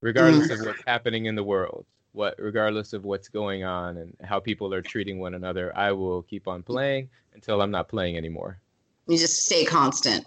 regardless 0.00 0.48
mm. 0.48 0.60
of 0.60 0.66
what's 0.66 0.82
happening 0.86 1.26
in 1.26 1.34
the 1.34 1.42
world 1.42 1.84
what 2.12 2.34
regardless 2.38 2.92
of 2.92 3.04
what's 3.04 3.28
going 3.28 3.64
on 3.64 3.96
and 3.96 4.16
how 4.22 4.38
people 4.38 4.72
are 4.72 4.82
treating 4.82 5.18
one 5.18 5.34
another 5.34 5.76
i 5.76 5.90
will 5.90 6.22
keep 6.22 6.46
on 6.46 6.62
playing 6.62 7.08
until 7.34 7.60
i'm 7.60 7.70
not 7.70 7.88
playing 7.88 8.16
anymore 8.16 8.58
you 9.06 9.18
just 9.18 9.44
stay 9.44 9.64
constant 9.64 10.26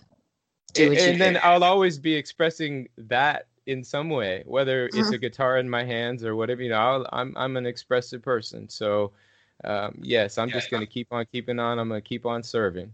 and, 0.77 0.93
and 0.93 1.19
then 1.21 1.39
i'll 1.43 1.63
always 1.63 1.97
be 1.97 2.13
expressing 2.13 2.87
that 2.97 3.47
in 3.65 3.83
some 3.83 4.09
way 4.09 4.43
whether 4.45 4.87
mm-hmm. 4.87 4.99
it's 4.99 5.11
a 5.11 5.17
guitar 5.17 5.57
in 5.57 5.69
my 5.69 5.83
hands 5.83 6.23
or 6.23 6.35
whatever 6.35 6.61
you 6.61 6.69
know 6.69 6.79
I'll, 6.79 7.09
i'm 7.11 7.33
i'm 7.37 7.57
an 7.57 7.65
expressive 7.65 8.21
person 8.21 8.69
so 8.69 9.11
um, 9.63 9.95
yes, 10.01 10.37
I'm 10.37 10.49
just 10.49 10.71
going 10.71 10.81
to 10.81 10.87
keep 10.87 11.11
on 11.11 11.25
keeping 11.31 11.59
on. 11.59 11.79
I'm 11.79 11.89
going 11.89 12.01
to 12.01 12.07
keep 12.07 12.25
on 12.25 12.43
serving. 12.43 12.93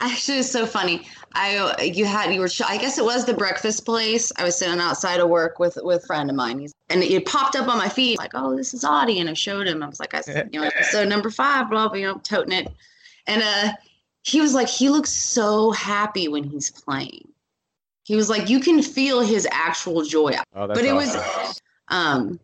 Actually, 0.00 0.38
it's 0.38 0.50
so 0.50 0.64
funny. 0.64 1.06
I 1.32 1.74
you 1.82 2.04
had 2.04 2.32
you 2.32 2.40
were 2.40 2.48
I 2.64 2.78
guess 2.78 2.98
it 2.98 3.04
was 3.04 3.26
the 3.26 3.34
breakfast 3.34 3.84
place. 3.84 4.30
I 4.36 4.44
was 4.44 4.56
sitting 4.56 4.78
outside 4.78 5.18
of 5.18 5.28
work 5.28 5.58
with 5.58 5.76
with 5.82 6.04
a 6.04 6.06
friend 6.06 6.30
of 6.30 6.36
mine, 6.36 6.60
He's, 6.60 6.72
and 6.88 7.02
it 7.02 7.26
popped 7.26 7.56
up 7.56 7.66
on 7.66 7.78
my 7.78 7.88
feed 7.88 8.16
like, 8.18 8.30
"Oh, 8.34 8.56
this 8.56 8.74
is 8.74 8.84
Audie," 8.84 9.18
and 9.18 9.28
I 9.28 9.32
showed 9.32 9.66
him. 9.66 9.82
I 9.82 9.88
was 9.88 9.98
like, 9.98 10.14
"I 10.14 10.22
you 10.52 10.60
know 10.60 10.66
episode 10.66 11.08
number 11.08 11.30
five, 11.30 11.68
blah 11.68 11.88
blah, 11.88 11.96
you 11.96 12.06
know, 12.06 12.18
toting 12.18 12.52
it," 12.52 12.72
and 13.26 13.42
uh, 13.42 13.72
he 14.28 14.40
was 14.40 14.54
like, 14.54 14.68
he 14.68 14.88
looks 14.88 15.10
so 15.10 15.70
happy 15.70 16.28
when 16.28 16.44
he's 16.44 16.70
playing. 16.70 17.28
He 18.04 18.16
was 18.16 18.30
like, 18.30 18.48
you 18.48 18.60
can 18.60 18.82
feel 18.82 19.20
his 19.20 19.46
actual 19.50 20.02
joy. 20.02 20.34
Oh, 20.54 20.66
but 20.66 20.84
it 20.84 20.92
awesome. 20.92 21.20
was, 21.20 21.60
um, 21.88 22.40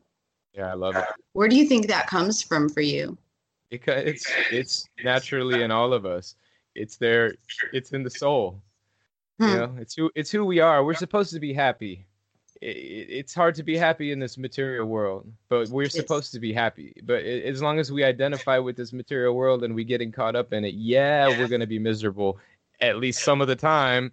yeah, 0.52 0.70
I 0.70 0.74
love 0.74 0.96
it. 0.96 1.04
Where 1.32 1.48
do 1.48 1.56
you 1.56 1.66
think 1.66 1.88
that 1.88 2.06
comes 2.06 2.42
from 2.42 2.68
for 2.68 2.80
you? 2.80 3.16
Because 3.70 4.04
it's 4.04 4.30
it's 4.50 4.88
naturally 5.02 5.62
in 5.62 5.70
all 5.70 5.92
of 5.92 6.06
us. 6.06 6.36
It's 6.74 6.96
there. 6.96 7.34
It's 7.72 7.92
in 7.92 8.02
the 8.02 8.10
soul. 8.10 8.62
Hmm. 9.40 9.48
You 9.48 9.56
know, 9.56 9.76
it's 9.78 9.94
who 9.94 10.10
it's 10.14 10.30
who 10.30 10.44
we 10.44 10.60
are. 10.60 10.84
We're 10.84 10.94
supposed 10.94 11.32
to 11.32 11.40
be 11.40 11.52
happy. 11.52 12.06
It, 12.64 13.07
it's 13.11 13.35
hard 13.35 13.55
to 13.57 13.62
be 13.62 13.77
happy 13.77 14.12
in 14.12 14.18
this 14.18 14.38
material 14.38 14.87
world, 14.87 15.31
but 15.48 15.68
we're 15.68 15.88
supposed 15.88 16.33
to 16.33 16.40
be 16.40 16.53
happy. 16.53 16.94
But 17.05 17.24
as 17.24 17.62
long 17.62 17.79
as 17.79 17.92
we 17.92 18.05
identify 18.05 18.59
with 18.59 18.77
this 18.77 18.92
material 18.92 19.35
world 19.35 19.64
and 19.64 19.74
we 19.74 19.85
getting 19.85 20.12
caught 20.12 20.37
up 20.37 20.53
in 20.53 20.64
it, 20.64 20.74
yeah, 20.74 21.29
we're 21.29 21.48
gonna 21.48 21.66
be 21.66 21.79
miserable 21.79 22.38
at 22.81 22.96
least 22.98 23.22
some 23.22 23.40
of 23.40 23.46
the 23.46 23.57
time 23.57 24.11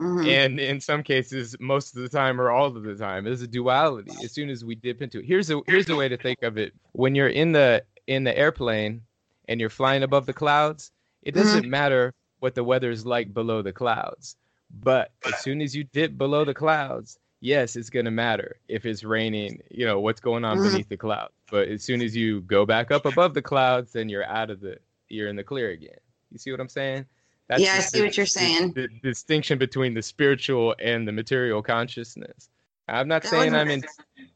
Mm-hmm. 0.00 0.28
And 0.28 0.60
in 0.60 0.80
some 0.80 1.02
cases, 1.02 1.54
most 1.60 1.94
of 1.94 2.00
the 2.00 2.08
time 2.08 2.40
or 2.40 2.50
all 2.50 2.74
of 2.74 2.82
the 2.82 2.94
time, 2.94 3.24
there's 3.24 3.42
a 3.42 3.46
duality. 3.46 4.12
As 4.24 4.32
soon 4.32 4.48
as 4.48 4.64
we 4.64 4.74
dip 4.74 5.02
into 5.02 5.18
it, 5.18 5.26
here's 5.26 5.50
a 5.50 5.60
here's 5.66 5.90
a 5.90 5.96
way 5.96 6.08
to 6.08 6.16
think 6.16 6.42
of 6.42 6.56
it. 6.56 6.72
When 6.92 7.14
you're 7.14 7.28
in 7.28 7.52
the 7.52 7.84
in 8.06 8.24
the 8.24 8.36
airplane 8.36 9.02
and 9.48 9.60
you're 9.60 9.68
flying 9.68 10.02
above 10.02 10.24
the 10.24 10.32
clouds, 10.32 10.90
it 11.22 11.34
doesn't 11.34 11.62
mm-hmm. 11.62 11.70
matter 11.70 12.14
what 12.38 12.54
the 12.54 12.64
weather 12.64 12.90
is 12.90 13.04
like 13.04 13.34
below 13.34 13.60
the 13.60 13.74
clouds. 13.74 14.36
But 14.82 15.12
as 15.26 15.38
soon 15.40 15.60
as 15.60 15.76
you 15.76 15.84
dip 15.84 16.16
below 16.16 16.44
the 16.44 16.54
clouds, 16.54 17.18
yes, 17.40 17.76
it's 17.76 17.90
gonna 17.90 18.10
matter 18.10 18.56
if 18.68 18.86
it's 18.86 19.04
raining. 19.04 19.60
You 19.70 19.86
know 19.86 20.00
what's 20.00 20.20
going 20.20 20.44
on 20.44 20.58
mm-hmm. 20.58 20.68
beneath 20.68 20.88
the 20.88 20.96
clouds. 20.96 21.32
But 21.50 21.68
as 21.68 21.82
soon 21.82 22.02
as 22.02 22.16
you 22.16 22.42
go 22.42 22.64
back 22.64 22.90
up 22.90 23.06
above 23.06 23.34
the 23.34 23.42
clouds, 23.42 23.92
then 23.92 24.08
you're 24.08 24.24
out 24.24 24.50
of 24.50 24.60
the 24.60 24.78
you're 25.08 25.28
in 25.28 25.36
the 25.36 25.44
clear 25.44 25.70
again. 25.70 25.98
You 26.30 26.38
see 26.38 26.50
what 26.50 26.60
I'm 26.60 26.68
saying? 26.68 27.06
That's 27.48 27.62
yeah, 27.62 27.74
I 27.74 27.80
see 27.80 27.98
the, 27.98 28.04
what 28.04 28.16
you're 28.16 28.26
saying. 28.26 28.72
The, 28.74 28.86
the, 28.86 29.00
distinction 29.02 29.58
between 29.58 29.92
the 29.92 30.02
spiritual 30.02 30.76
and 30.78 31.06
the 31.06 31.12
material 31.12 31.62
consciousness. 31.62 32.48
I'm 32.86 33.08
not 33.08 33.22
that 33.22 33.28
saying 33.28 33.54
I'm 33.54 33.70
in 33.70 33.84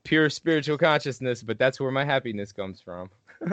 pure 0.03 0.29
spiritual 0.29 0.79
consciousness, 0.79 1.43
but 1.43 1.59
that's 1.59 1.81
where 1.81 1.93
my 1.93 2.05
happiness 2.05 2.53
comes 2.53 2.81
from. 2.81 3.11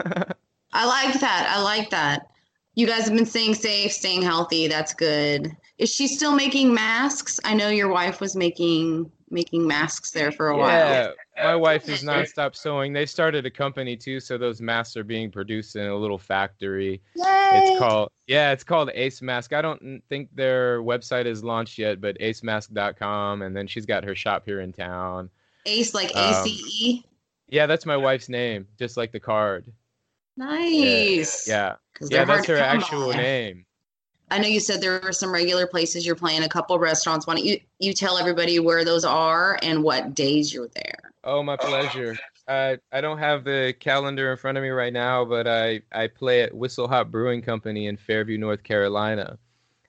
I 0.72 0.86
like 0.86 1.20
that. 1.20 1.54
I 1.54 1.62
like 1.62 1.90
that. 1.90 2.28
You 2.74 2.86
guys 2.86 3.04
have 3.04 3.14
been 3.14 3.26
staying 3.26 3.54
safe, 3.54 3.92
staying 3.92 4.22
healthy. 4.22 4.66
That's 4.66 4.94
good. 4.94 5.54
Is 5.78 5.90
she 5.90 6.08
still 6.08 6.34
making 6.34 6.72
masks? 6.72 7.38
I 7.44 7.54
know 7.54 7.68
your 7.68 7.88
wife 7.88 8.20
was 8.20 8.34
making 8.34 9.12
making 9.32 9.66
masks 9.66 10.10
there 10.10 10.30
for 10.30 10.50
a 10.50 10.56
yeah, 10.56 11.06
while. 11.06 11.14
my 11.44 11.56
wife 11.56 11.88
is 11.88 12.02
nonstop 12.02 12.54
sewing. 12.54 12.92
They 12.92 13.06
started 13.06 13.46
a 13.46 13.50
company 13.50 13.96
too, 13.96 14.20
so 14.20 14.38
those 14.38 14.60
masks 14.60 14.96
are 14.96 15.04
being 15.04 15.30
produced 15.30 15.74
in 15.76 15.86
a 15.86 15.96
little 15.96 16.18
factory. 16.18 17.00
Yay! 17.16 17.50
It's 17.54 17.78
called 17.78 18.10
yeah, 18.26 18.52
it's 18.52 18.64
called 18.64 18.90
Ace 18.94 19.22
Mask. 19.22 19.52
I 19.52 19.62
don't 19.62 20.02
think 20.08 20.28
their 20.34 20.82
website 20.82 21.26
is 21.26 21.42
launched 21.42 21.78
yet, 21.78 22.00
but 22.00 22.18
acemask.com, 22.18 23.42
and 23.42 23.56
then 23.56 23.66
she's 23.66 23.86
got 23.86 24.04
her 24.04 24.14
shop 24.14 24.44
here 24.44 24.60
in 24.60 24.72
town. 24.72 25.30
Ace 25.66 25.94
like 25.94 26.12
A 26.14 26.34
C 26.44 26.60
E. 26.70 26.98
Um, 26.98 27.10
yeah, 27.48 27.66
that's 27.66 27.86
my 27.86 27.96
wife's 27.96 28.28
name, 28.28 28.66
just 28.78 28.96
like 28.96 29.12
the 29.12 29.20
card. 29.20 29.70
Nice. 30.36 31.46
Yeah, 31.46 31.74
yeah, 32.00 32.08
yeah 32.10 32.24
that's 32.24 32.46
her 32.46 32.56
actual 32.56 33.12
by. 33.12 33.18
name. 33.18 33.66
I 34.32 34.38
know 34.38 34.48
you 34.48 34.60
said 34.60 34.80
there 34.80 34.98
were 35.02 35.12
some 35.12 35.30
regular 35.30 35.66
places 35.66 36.06
you're 36.06 36.14
playing, 36.14 36.42
a 36.42 36.48
couple 36.48 36.78
restaurants. 36.78 37.26
Why 37.26 37.34
don't 37.34 37.44
you 37.44 37.60
you 37.78 37.92
tell 37.92 38.16
everybody 38.16 38.58
where 38.58 38.82
those 38.82 39.04
are 39.04 39.58
and 39.62 39.82
what 39.82 40.14
days 40.14 40.54
you're 40.54 40.68
there? 40.68 41.12
Oh, 41.22 41.42
my 41.42 41.56
pleasure. 41.56 42.16
I 42.48 42.78
I 42.90 43.02
don't 43.02 43.18
have 43.18 43.44
the 43.44 43.74
calendar 43.78 44.30
in 44.30 44.38
front 44.38 44.56
of 44.56 44.62
me 44.62 44.70
right 44.70 44.92
now, 44.92 45.26
but 45.26 45.46
I 45.46 45.82
I 45.92 46.06
play 46.06 46.40
at 46.40 46.54
Whistle 46.54 46.88
Hop 46.88 47.10
Brewing 47.10 47.42
Company 47.42 47.88
in 47.88 47.98
Fairview, 47.98 48.38
North 48.38 48.62
Carolina, 48.62 49.38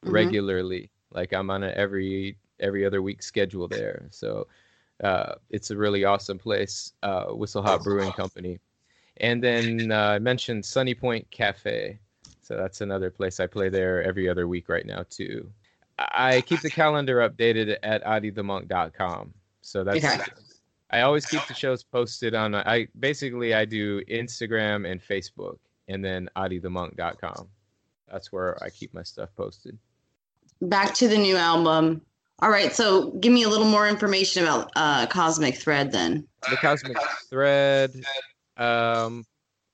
mm-hmm. 0.03 0.13
regularly. 0.13 0.89
Like 1.12 1.32
I'm 1.32 1.49
on 1.49 1.63
an 1.63 1.73
every 1.77 2.38
every 2.60 2.86
other 2.86 3.01
week 3.01 3.23
schedule 3.23 3.69
there. 3.69 4.08
So 4.12 4.47
uh, 5.01 5.36
it's 5.51 5.71
a 5.71 5.77
really 5.77 6.03
awesome 6.03 6.38
place, 6.38 6.91
uh, 7.01 7.27
Whistle 7.27 7.63
Hop 7.63 7.84
Brewing 7.84 8.12
Company. 8.12 8.60
And 9.17 9.41
then 9.41 9.89
uh, 9.89 10.10
I 10.15 10.19
mentioned 10.19 10.65
Sunny 10.65 10.93
Point 10.93 11.32
Cafe. 11.32 11.97
So 12.54 12.60
that's 12.60 12.82
another 12.82 13.10
place 13.10 13.39
I 13.39 13.48
play 13.48 13.70
there 13.70 14.04
every 14.04 14.30
other 14.30 14.48
week 14.48 14.70
right 14.70 14.86
now 14.86 15.06
too. 15.10 15.50
I 15.98 16.42
keep 16.42 16.62
the 16.62 16.70
calendar 16.70 17.28
updated 17.28 17.78
at 17.82 18.04
audiethemonk.com. 18.04 19.34
So 19.62 19.84
that's 19.84 20.06
okay. 20.06 20.22
I 20.92 21.02
always 21.02 21.26
keep 21.26 21.44
the 21.48 21.56
shows 21.56 21.82
posted 21.82 22.36
on 22.36 22.54
I 22.54 22.88
basically 23.00 23.56
I 23.56 23.66
do 23.66 24.04
Instagram 24.04 24.89
and 24.89 25.02
Facebook 25.02 25.58
and 25.88 26.06
then 26.06 26.30
audiethemonk.com. 26.36 27.48
That's 28.12 28.32
where 28.32 28.63
I 28.63 28.70
keep 28.70 28.94
my 28.94 29.02
stuff 29.02 29.30
posted. 29.36 29.76
Back 30.62 30.94
to 30.96 31.08
the 31.08 31.18
new 31.18 31.38
album. 31.38 32.04
All 32.39 32.52
right, 32.52 32.72
so 32.72 33.10
give 33.13 33.34
me 33.34 33.44
a 33.44 33.50
little 33.50 33.66
more 33.66 33.88
information 33.88 34.44
about 34.44 34.72
uh, 34.76 35.08
Cosmic 35.08 35.56
Thread 35.56 35.92
then. 35.92 36.28
The 36.48 36.58
Cosmic 36.58 36.98
Thread 37.32 37.96
um 38.58 39.26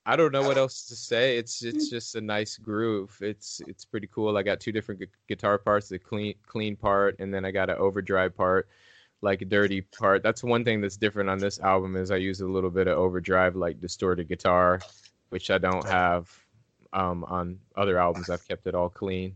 I 0.05 0.15
don't 0.15 0.31
know 0.31 0.41
what 0.41 0.57
else 0.57 0.87
to 0.87 0.95
say. 0.95 1.37
It's 1.37 1.63
it's 1.63 1.89
just 1.89 2.15
a 2.15 2.21
nice 2.21 2.57
groove. 2.57 3.15
It's 3.21 3.61
it's 3.67 3.85
pretty 3.85 4.07
cool. 4.07 4.37
I 4.37 4.43
got 4.43 4.59
two 4.59 4.71
different 4.71 5.01
gu- 5.01 5.07
guitar 5.27 5.57
parts: 5.57 5.89
the 5.89 5.99
clean 5.99 6.35
clean 6.47 6.75
part, 6.75 7.17
and 7.19 7.33
then 7.33 7.45
I 7.45 7.51
got 7.51 7.69
an 7.69 7.77
overdrive 7.77 8.35
part, 8.35 8.67
like 9.21 9.41
a 9.41 9.45
dirty 9.45 9.81
part. 9.81 10.23
That's 10.23 10.43
one 10.43 10.63
thing 10.63 10.81
that's 10.81 10.97
different 10.97 11.29
on 11.29 11.37
this 11.37 11.59
album 11.59 11.95
is 11.95 12.11
I 12.11 12.15
use 12.15 12.41
a 12.41 12.47
little 12.47 12.71
bit 12.71 12.87
of 12.87 12.97
overdrive, 12.97 13.55
like 13.55 13.81
distorted 13.81 14.27
guitar, 14.27 14.79
which 15.29 15.51
I 15.51 15.57
don't 15.57 15.87
have 15.87 16.29
um, 16.93 17.23
on 17.25 17.59
other 17.75 17.99
albums. 17.99 18.29
I've 18.29 18.47
kept 18.47 18.67
it 18.67 18.75
all 18.75 18.89
clean. 18.89 19.35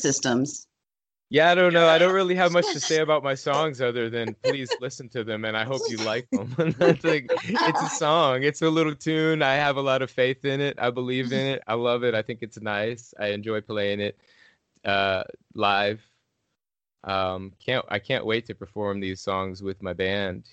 Systems. 0.00 0.66
Yeah, 1.32 1.48
I 1.48 1.54
don't 1.54 1.72
know. 1.72 1.86
I 1.86 1.98
don't 1.98 2.12
really 2.12 2.34
have 2.34 2.50
much 2.50 2.66
to 2.72 2.80
say 2.80 2.98
about 3.02 3.22
my 3.22 3.36
songs 3.36 3.80
other 3.80 4.10
than 4.10 4.34
please 4.42 4.68
listen 4.80 5.08
to 5.10 5.22
them 5.22 5.44
and 5.44 5.56
I 5.56 5.62
hope 5.62 5.80
you 5.88 5.96
like 5.98 6.28
them. 6.30 6.54
That's 6.78 7.04
like 7.04 7.30
it's 7.44 7.82
a 7.82 7.88
song. 7.96 8.42
It's 8.42 8.62
a 8.62 8.68
little 8.68 8.96
tune. 8.96 9.40
I 9.40 9.54
have 9.54 9.76
a 9.76 9.80
lot 9.80 10.02
of 10.02 10.10
faith 10.10 10.44
in 10.44 10.60
it. 10.60 10.76
I 10.78 10.90
believe 10.90 11.32
in 11.32 11.46
it. 11.46 11.62
I 11.68 11.74
love 11.74 12.02
it. 12.02 12.16
I 12.16 12.22
think 12.22 12.40
it's 12.42 12.60
nice. 12.60 13.14
I 13.18 13.28
enjoy 13.28 13.60
playing 13.60 14.00
it 14.00 14.18
uh, 14.84 15.22
live. 15.54 16.00
Um, 17.04 17.52
can't 17.64 17.84
I 17.88 18.00
can't 18.00 18.26
wait 18.26 18.46
to 18.46 18.54
perform 18.54 19.00
these 19.00 19.20
songs 19.20 19.62
with 19.62 19.82
my 19.82 19.92
band. 19.92 20.44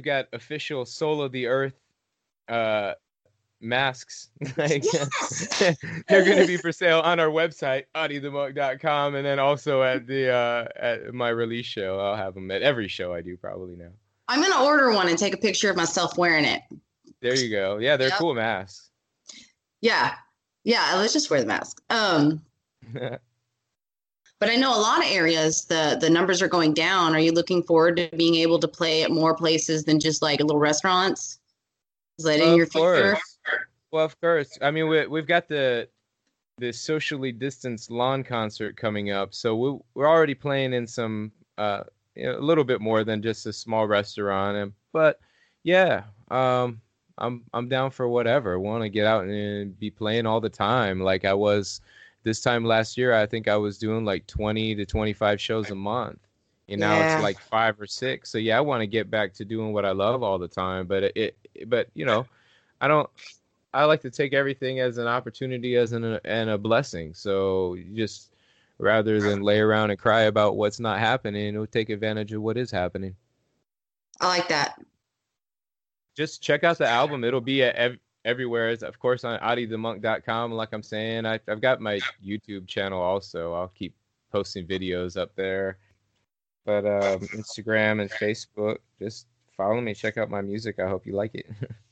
We've 0.00 0.04
got 0.04 0.28
official 0.32 0.86
Soul 0.86 1.20
of 1.20 1.30
the 1.30 1.46
Earth 1.46 1.78
uh, 2.48 2.94
masks. 3.60 4.30
like, 4.56 4.82
they're 6.08 6.24
going 6.24 6.38
to 6.38 6.46
be 6.46 6.56
for 6.56 6.72
sale 6.72 7.00
on 7.00 7.20
our 7.20 7.28
website, 7.28 7.84
audiethemonk.com, 7.94 9.14
and 9.14 9.26
then 9.26 9.38
also 9.38 9.82
at 9.82 10.06
the 10.06 10.30
uh, 10.30 10.68
at 10.76 11.12
my 11.12 11.28
release 11.28 11.66
show. 11.66 12.00
I'll 12.00 12.16
have 12.16 12.32
them 12.32 12.50
at 12.50 12.62
every 12.62 12.88
show 12.88 13.12
I 13.12 13.20
do 13.20 13.36
probably 13.36 13.76
now. 13.76 13.90
I'm 14.26 14.40
going 14.40 14.52
to 14.52 14.60
order 14.60 14.90
one 14.92 15.08
and 15.08 15.18
take 15.18 15.34
a 15.34 15.38
picture 15.38 15.68
of 15.68 15.76
myself 15.76 16.16
wearing 16.16 16.46
it. 16.46 16.62
There 17.20 17.34
you 17.34 17.50
go. 17.50 17.76
Yeah, 17.76 17.98
they're 17.98 18.08
yep. 18.08 18.18
cool 18.18 18.34
masks. 18.34 18.88
Yeah. 19.82 20.14
Yeah, 20.64 20.94
let's 20.96 21.12
just 21.12 21.30
wear 21.30 21.40
the 21.40 21.46
mask. 21.46 21.82
Um 21.90 22.40
But 24.40 24.48
I 24.48 24.56
know 24.56 24.74
a 24.74 24.80
lot 24.80 25.04
of 25.04 25.10
areas 25.10 25.66
the 25.66 25.98
the 26.00 26.10
numbers 26.10 26.40
are 26.40 26.48
going 26.48 26.72
down. 26.72 27.14
Are 27.14 27.20
you 27.20 27.30
looking 27.30 27.62
forward 27.62 27.96
to 27.98 28.08
being 28.16 28.36
able 28.36 28.58
to 28.58 28.68
play 28.68 29.02
at 29.02 29.10
more 29.10 29.36
places 29.36 29.84
than 29.84 30.00
just 30.00 30.22
like 30.22 30.40
little 30.40 30.58
restaurants? 30.58 31.38
Is 32.18 32.24
that 32.24 32.40
well, 32.40 32.52
in 32.52 32.56
your 32.56 32.66
future? 32.66 33.18
Well, 33.92 34.04
of 34.04 34.18
course. 34.20 34.58
I 34.62 34.70
mean, 34.70 34.88
we 34.88 35.06
we've 35.06 35.26
got 35.26 35.46
the 35.46 35.88
the 36.58 36.72
socially 36.72 37.32
distanced 37.32 37.90
lawn 37.90 38.24
concert 38.24 38.76
coming 38.76 39.10
up, 39.10 39.34
so 39.34 39.54
we 39.56 39.78
we're 39.94 40.08
already 40.08 40.34
playing 40.34 40.72
in 40.72 40.86
some 40.86 41.32
uh 41.58 41.84
you 42.14 42.24
know, 42.24 42.38
a 42.38 42.40
little 42.40 42.64
bit 42.64 42.80
more 42.80 43.04
than 43.04 43.22
just 43.22 43.46
a 43.46 43.52
small 43.52 43.86
restaurant. 43.86 44.56
And 44.56 44.72
but 44.92 45.20
yeah, 45.64 46.04
um, 46.30 46.80
I'm 47.18 47.44
I'm 47.52 47.68
down 47.68 47.90
for 47.90 48.08
whatever. 48.08 48.58
Want 48.58 48.82
to 48.82 48.88
get 48.88 49.06
out 49.06 49.24
and 49.24 49.78
be 49.78 49.90
playing 49.90 50.26
all 50.26 50.40
the 50.40 50.48
time, 50.48 51.00
like 51.00 51.24
I 51.24 51.34
was 51.34 51.80
this 52.22 52.40
time 52.40 52.64
last 52.64 52.96
year, 52.98 53.14
I 53.14 53.26
think 53.26 53.48
I 53.48 53.56
was 53.56 53.78
doing 53.78 54.04
like 54.04 54.26
20 54.26 54.74
to 54.76 54.86
25 54.86 55.40
shows 55.40 55.70
a 55.70 55.74
month. 55.74 56.18
You 56.66 56.76
know, 56.76 56.90
Yeah. 56.90 57.14
it's 57.14 57.22
like 57.22 57.38
five 57.40 57.80
or 57.80 57.86
six. 57.86 58.30
So 58.30 58.38
yeah, 58.38 58.56
I 58.56 58.60
want 58.60 58.80
to 58.82 58.86
get 58.86 59.10
back 59.10 59.32
to 59.34 59.44
doing 59.44 59.72
what 59.72 59.84
I 59.84 59.90
love 59.90 60.22
all 60.22 60.38
the 60.38 60.48
time. 60.48 60.86
But 60.86 61.04
it, 61.04 61.36
it 61.54 61.68
but 61.68 61.88
you 61.94 62.04
know, 62.04 62.26
I 62.80 62.88
don't. 62.88 63.08
I 63.72 63.84
like 63.84 64.00
to 64.02 64.10
take 64.10 64.32
everything 64.34 64.80
as 64.80 64.98
an 64.98 65.06
opportunity, 65.06 65.76
as 65.76 65.92
an 65.92 66.18
and 66.24 66.50
a 66.50 66.58
blessing. 66.58 67.14
So 67.14 67.74
you 67.74 67.84
just 67.96 68.32
rather 68.78 69.20
than 69.20 69.42
lay 69.42 69.60
around 69.60 69.90
and 69.90 69.98
cry 69.98 70.22
about 70.22 70.56
what's 70.56 70.80
not 70.80 70.98
happening, 70.98 71.56
we'll 71.56 71.66
take 71.66 71.90
advantage 71.90 72.32
of 72.32 72.42
what 72.42 72.56
is 72.56 72.70
happening. 72.70 73.14
I 74.20 74.28
like 74.28 74.48
that. 74.48 74.80
Just 76.16 76.42
check 76.42 76.64
out 76.64 76.78
the 76.78 76.88
album. 76.88 77.24
It'll 77.24 77.40
be 77.40 77.62
at 77.62 77.98
everywhere. 78.24 78.70
It's 78.70 78.82
of 78.82 78.98
course 78.98 79.24
on 79.24 79.38
audiethemonk.com. 79.40 80.52
Like 80.52 80.70
I'm 80.72 80.82
saying, 80.82 81.26
I, 81.26 81.40
I've 81.48 81.60
got 81.60 81.80
my 81.80 82.00
YouTube 82.24 82.66
channel 82.66 83.00
also. 83.00 83.54
I'll 83.54 83.68
keep 83.68 83.94
posting 84.32 84.66
videos 84.66 85.20
up 85.20 85.34
there. 85.34 85.78
But 86.64 86.84
um, 86.86 87.20
Instagram 87.28 88.00
and 88.00 88.10
Facebook, 88.10 88.78
just 88.98 89.26
follow 89.56 89.80
me. 89.80 89.94
Check 89.94 90.18
out 90.18 90.30
my 90.30 90.40
music. 90.40 90.78
I 90.78 90.88
hope 90.88 91.06
you 91.06 91.14
like 91.14 91.34
it. 91.34 91.46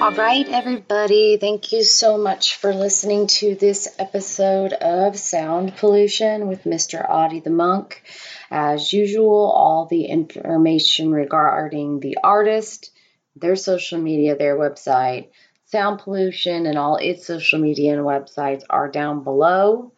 All 0.00 0.12
right, 0.12 0.48
everybody. 0.48 1.36
Thank 1.36 1.72
you 1.72 1.84
so 1.84 2.16
much 2.16 2.56
for 2.56 2.72
listening 2.72 3.26
to 3.26 3.54
this 3.54 3.86
episode 3.98 4.72
of 4.72 5.18
Sound 5.18 5.76
Pollution 5.76 6.48
with 6.48 6.64
Mr. 6.64 7.04
Audie 7.06 7.40
the 7.40 7.50
Monk. 7.50 8.02
As 8.50 8.94
usual, 8.94 9.52
all 9.54 9.84
the 9.84 10.06
information 10.06 11.12
regarding 11.12 12.00
the 12.00 12.16
artist, 12.24 12.92
their 13.36 13.56
social 13.56 13.98
media, 13.98 14.36
their 14.36 14.56
website, 14.56 15.28
Sound 15.66 15.98
Pollution, 15.98 16.64
and 16.64 16.78
all 16.78 16.96
its 16.96 17.26
social 17.26 17.58
media 17.58 17.92
and 17.92 18.02
websites 18.02 18.62
are 18.70 18.88
down 18.88 19.22
below, 19.22 19.92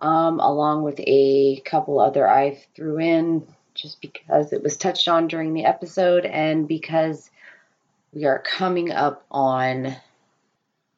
um, 0.00 0.40
along 0.40 0.82
with 0.82 0.98
a 0.98 1.62
couple 1.64 2.00
other 2.00 2.28
I 2.28 2.58
threw 2.74 2.98
in 2.98 3.46
just 3.72 4.00
because 4.00 4.52
it 4.52 4.64
was 4.64 4.76
touched 4.76 5.06
on 5.06 5.28
during 5.28 5.54
the 5.54 5.64
episode 5.64 6.26
and 6.26 6.66
because 6.66 7.30
we 8.14 8.24
are 8.24 8.38
coming 8.38 8.92
up 8.92 9.24
on 9.30 9.94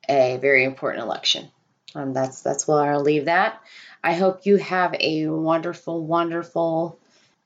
a 0.08 0.36
very 0.36 0.64
important 0.64 1.04
election. 1.04 1.48
Um, 1.94 2.12
that's 2.12 2.42
that's 2.42 2.68
where 2.68 2.92
I'll 2.92 3.00
leave 3.00 3.24
that. 3.24 3.60
I 4.04 4.12
hope 4.12 4.46
you 4.46 4.56
have 4.56 4.94
a 5.00 5.26
wonderful, 5.26 6.04
wonderful 6.04 6.98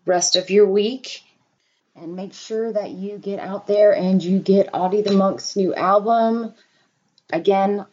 rest 0.04 0.36
of 0.36 0.50
your 0.50 0.66
week, 0.66 1.22
and 1.94 2.16
make 2.16 2.34
sure 2.34 2.72
that 2.72 2.90
you 2.90 3.16
get 3.16 3.38
out 3.38 3.66
there 3.66 3.94
and 3.94 4.22
you 4.22 4.40
get 4.40 4.70
Audie 4.74 5.02
the 5.02 5.12
Monk's 5.12 5.56
new 5.56 5.74
album. 5.74 6.52
Again, 7.32 7.86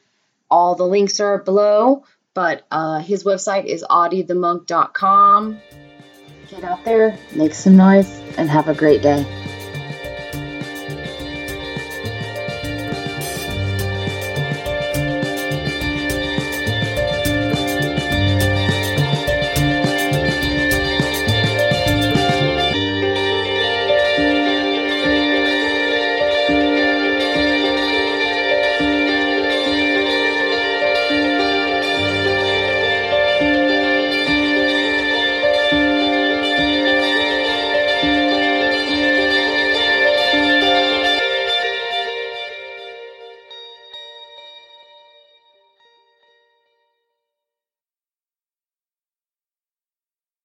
all 0.50 0.76
the 0.76 0.88
links 0.88 1.20
are 1.20 1.38
below, 1.38 2.04
but 2.34 2.66
uh, 2.72 3.00
his 3.00 3.24
website 3.24 3.66
is 3.66 3.86
audiethemonk.com. 3.88 5.62
Get 6.50 6.64
out 6.64 6.84
there, 6.86 7.20
make 7.36 7.54
some 7.54 7.78
noise, 7.78 8.10
and 8.38 8.50
have 8.50 8.68
a 8.68 8.74
great 8.74 9.02
day. 9.02 9.47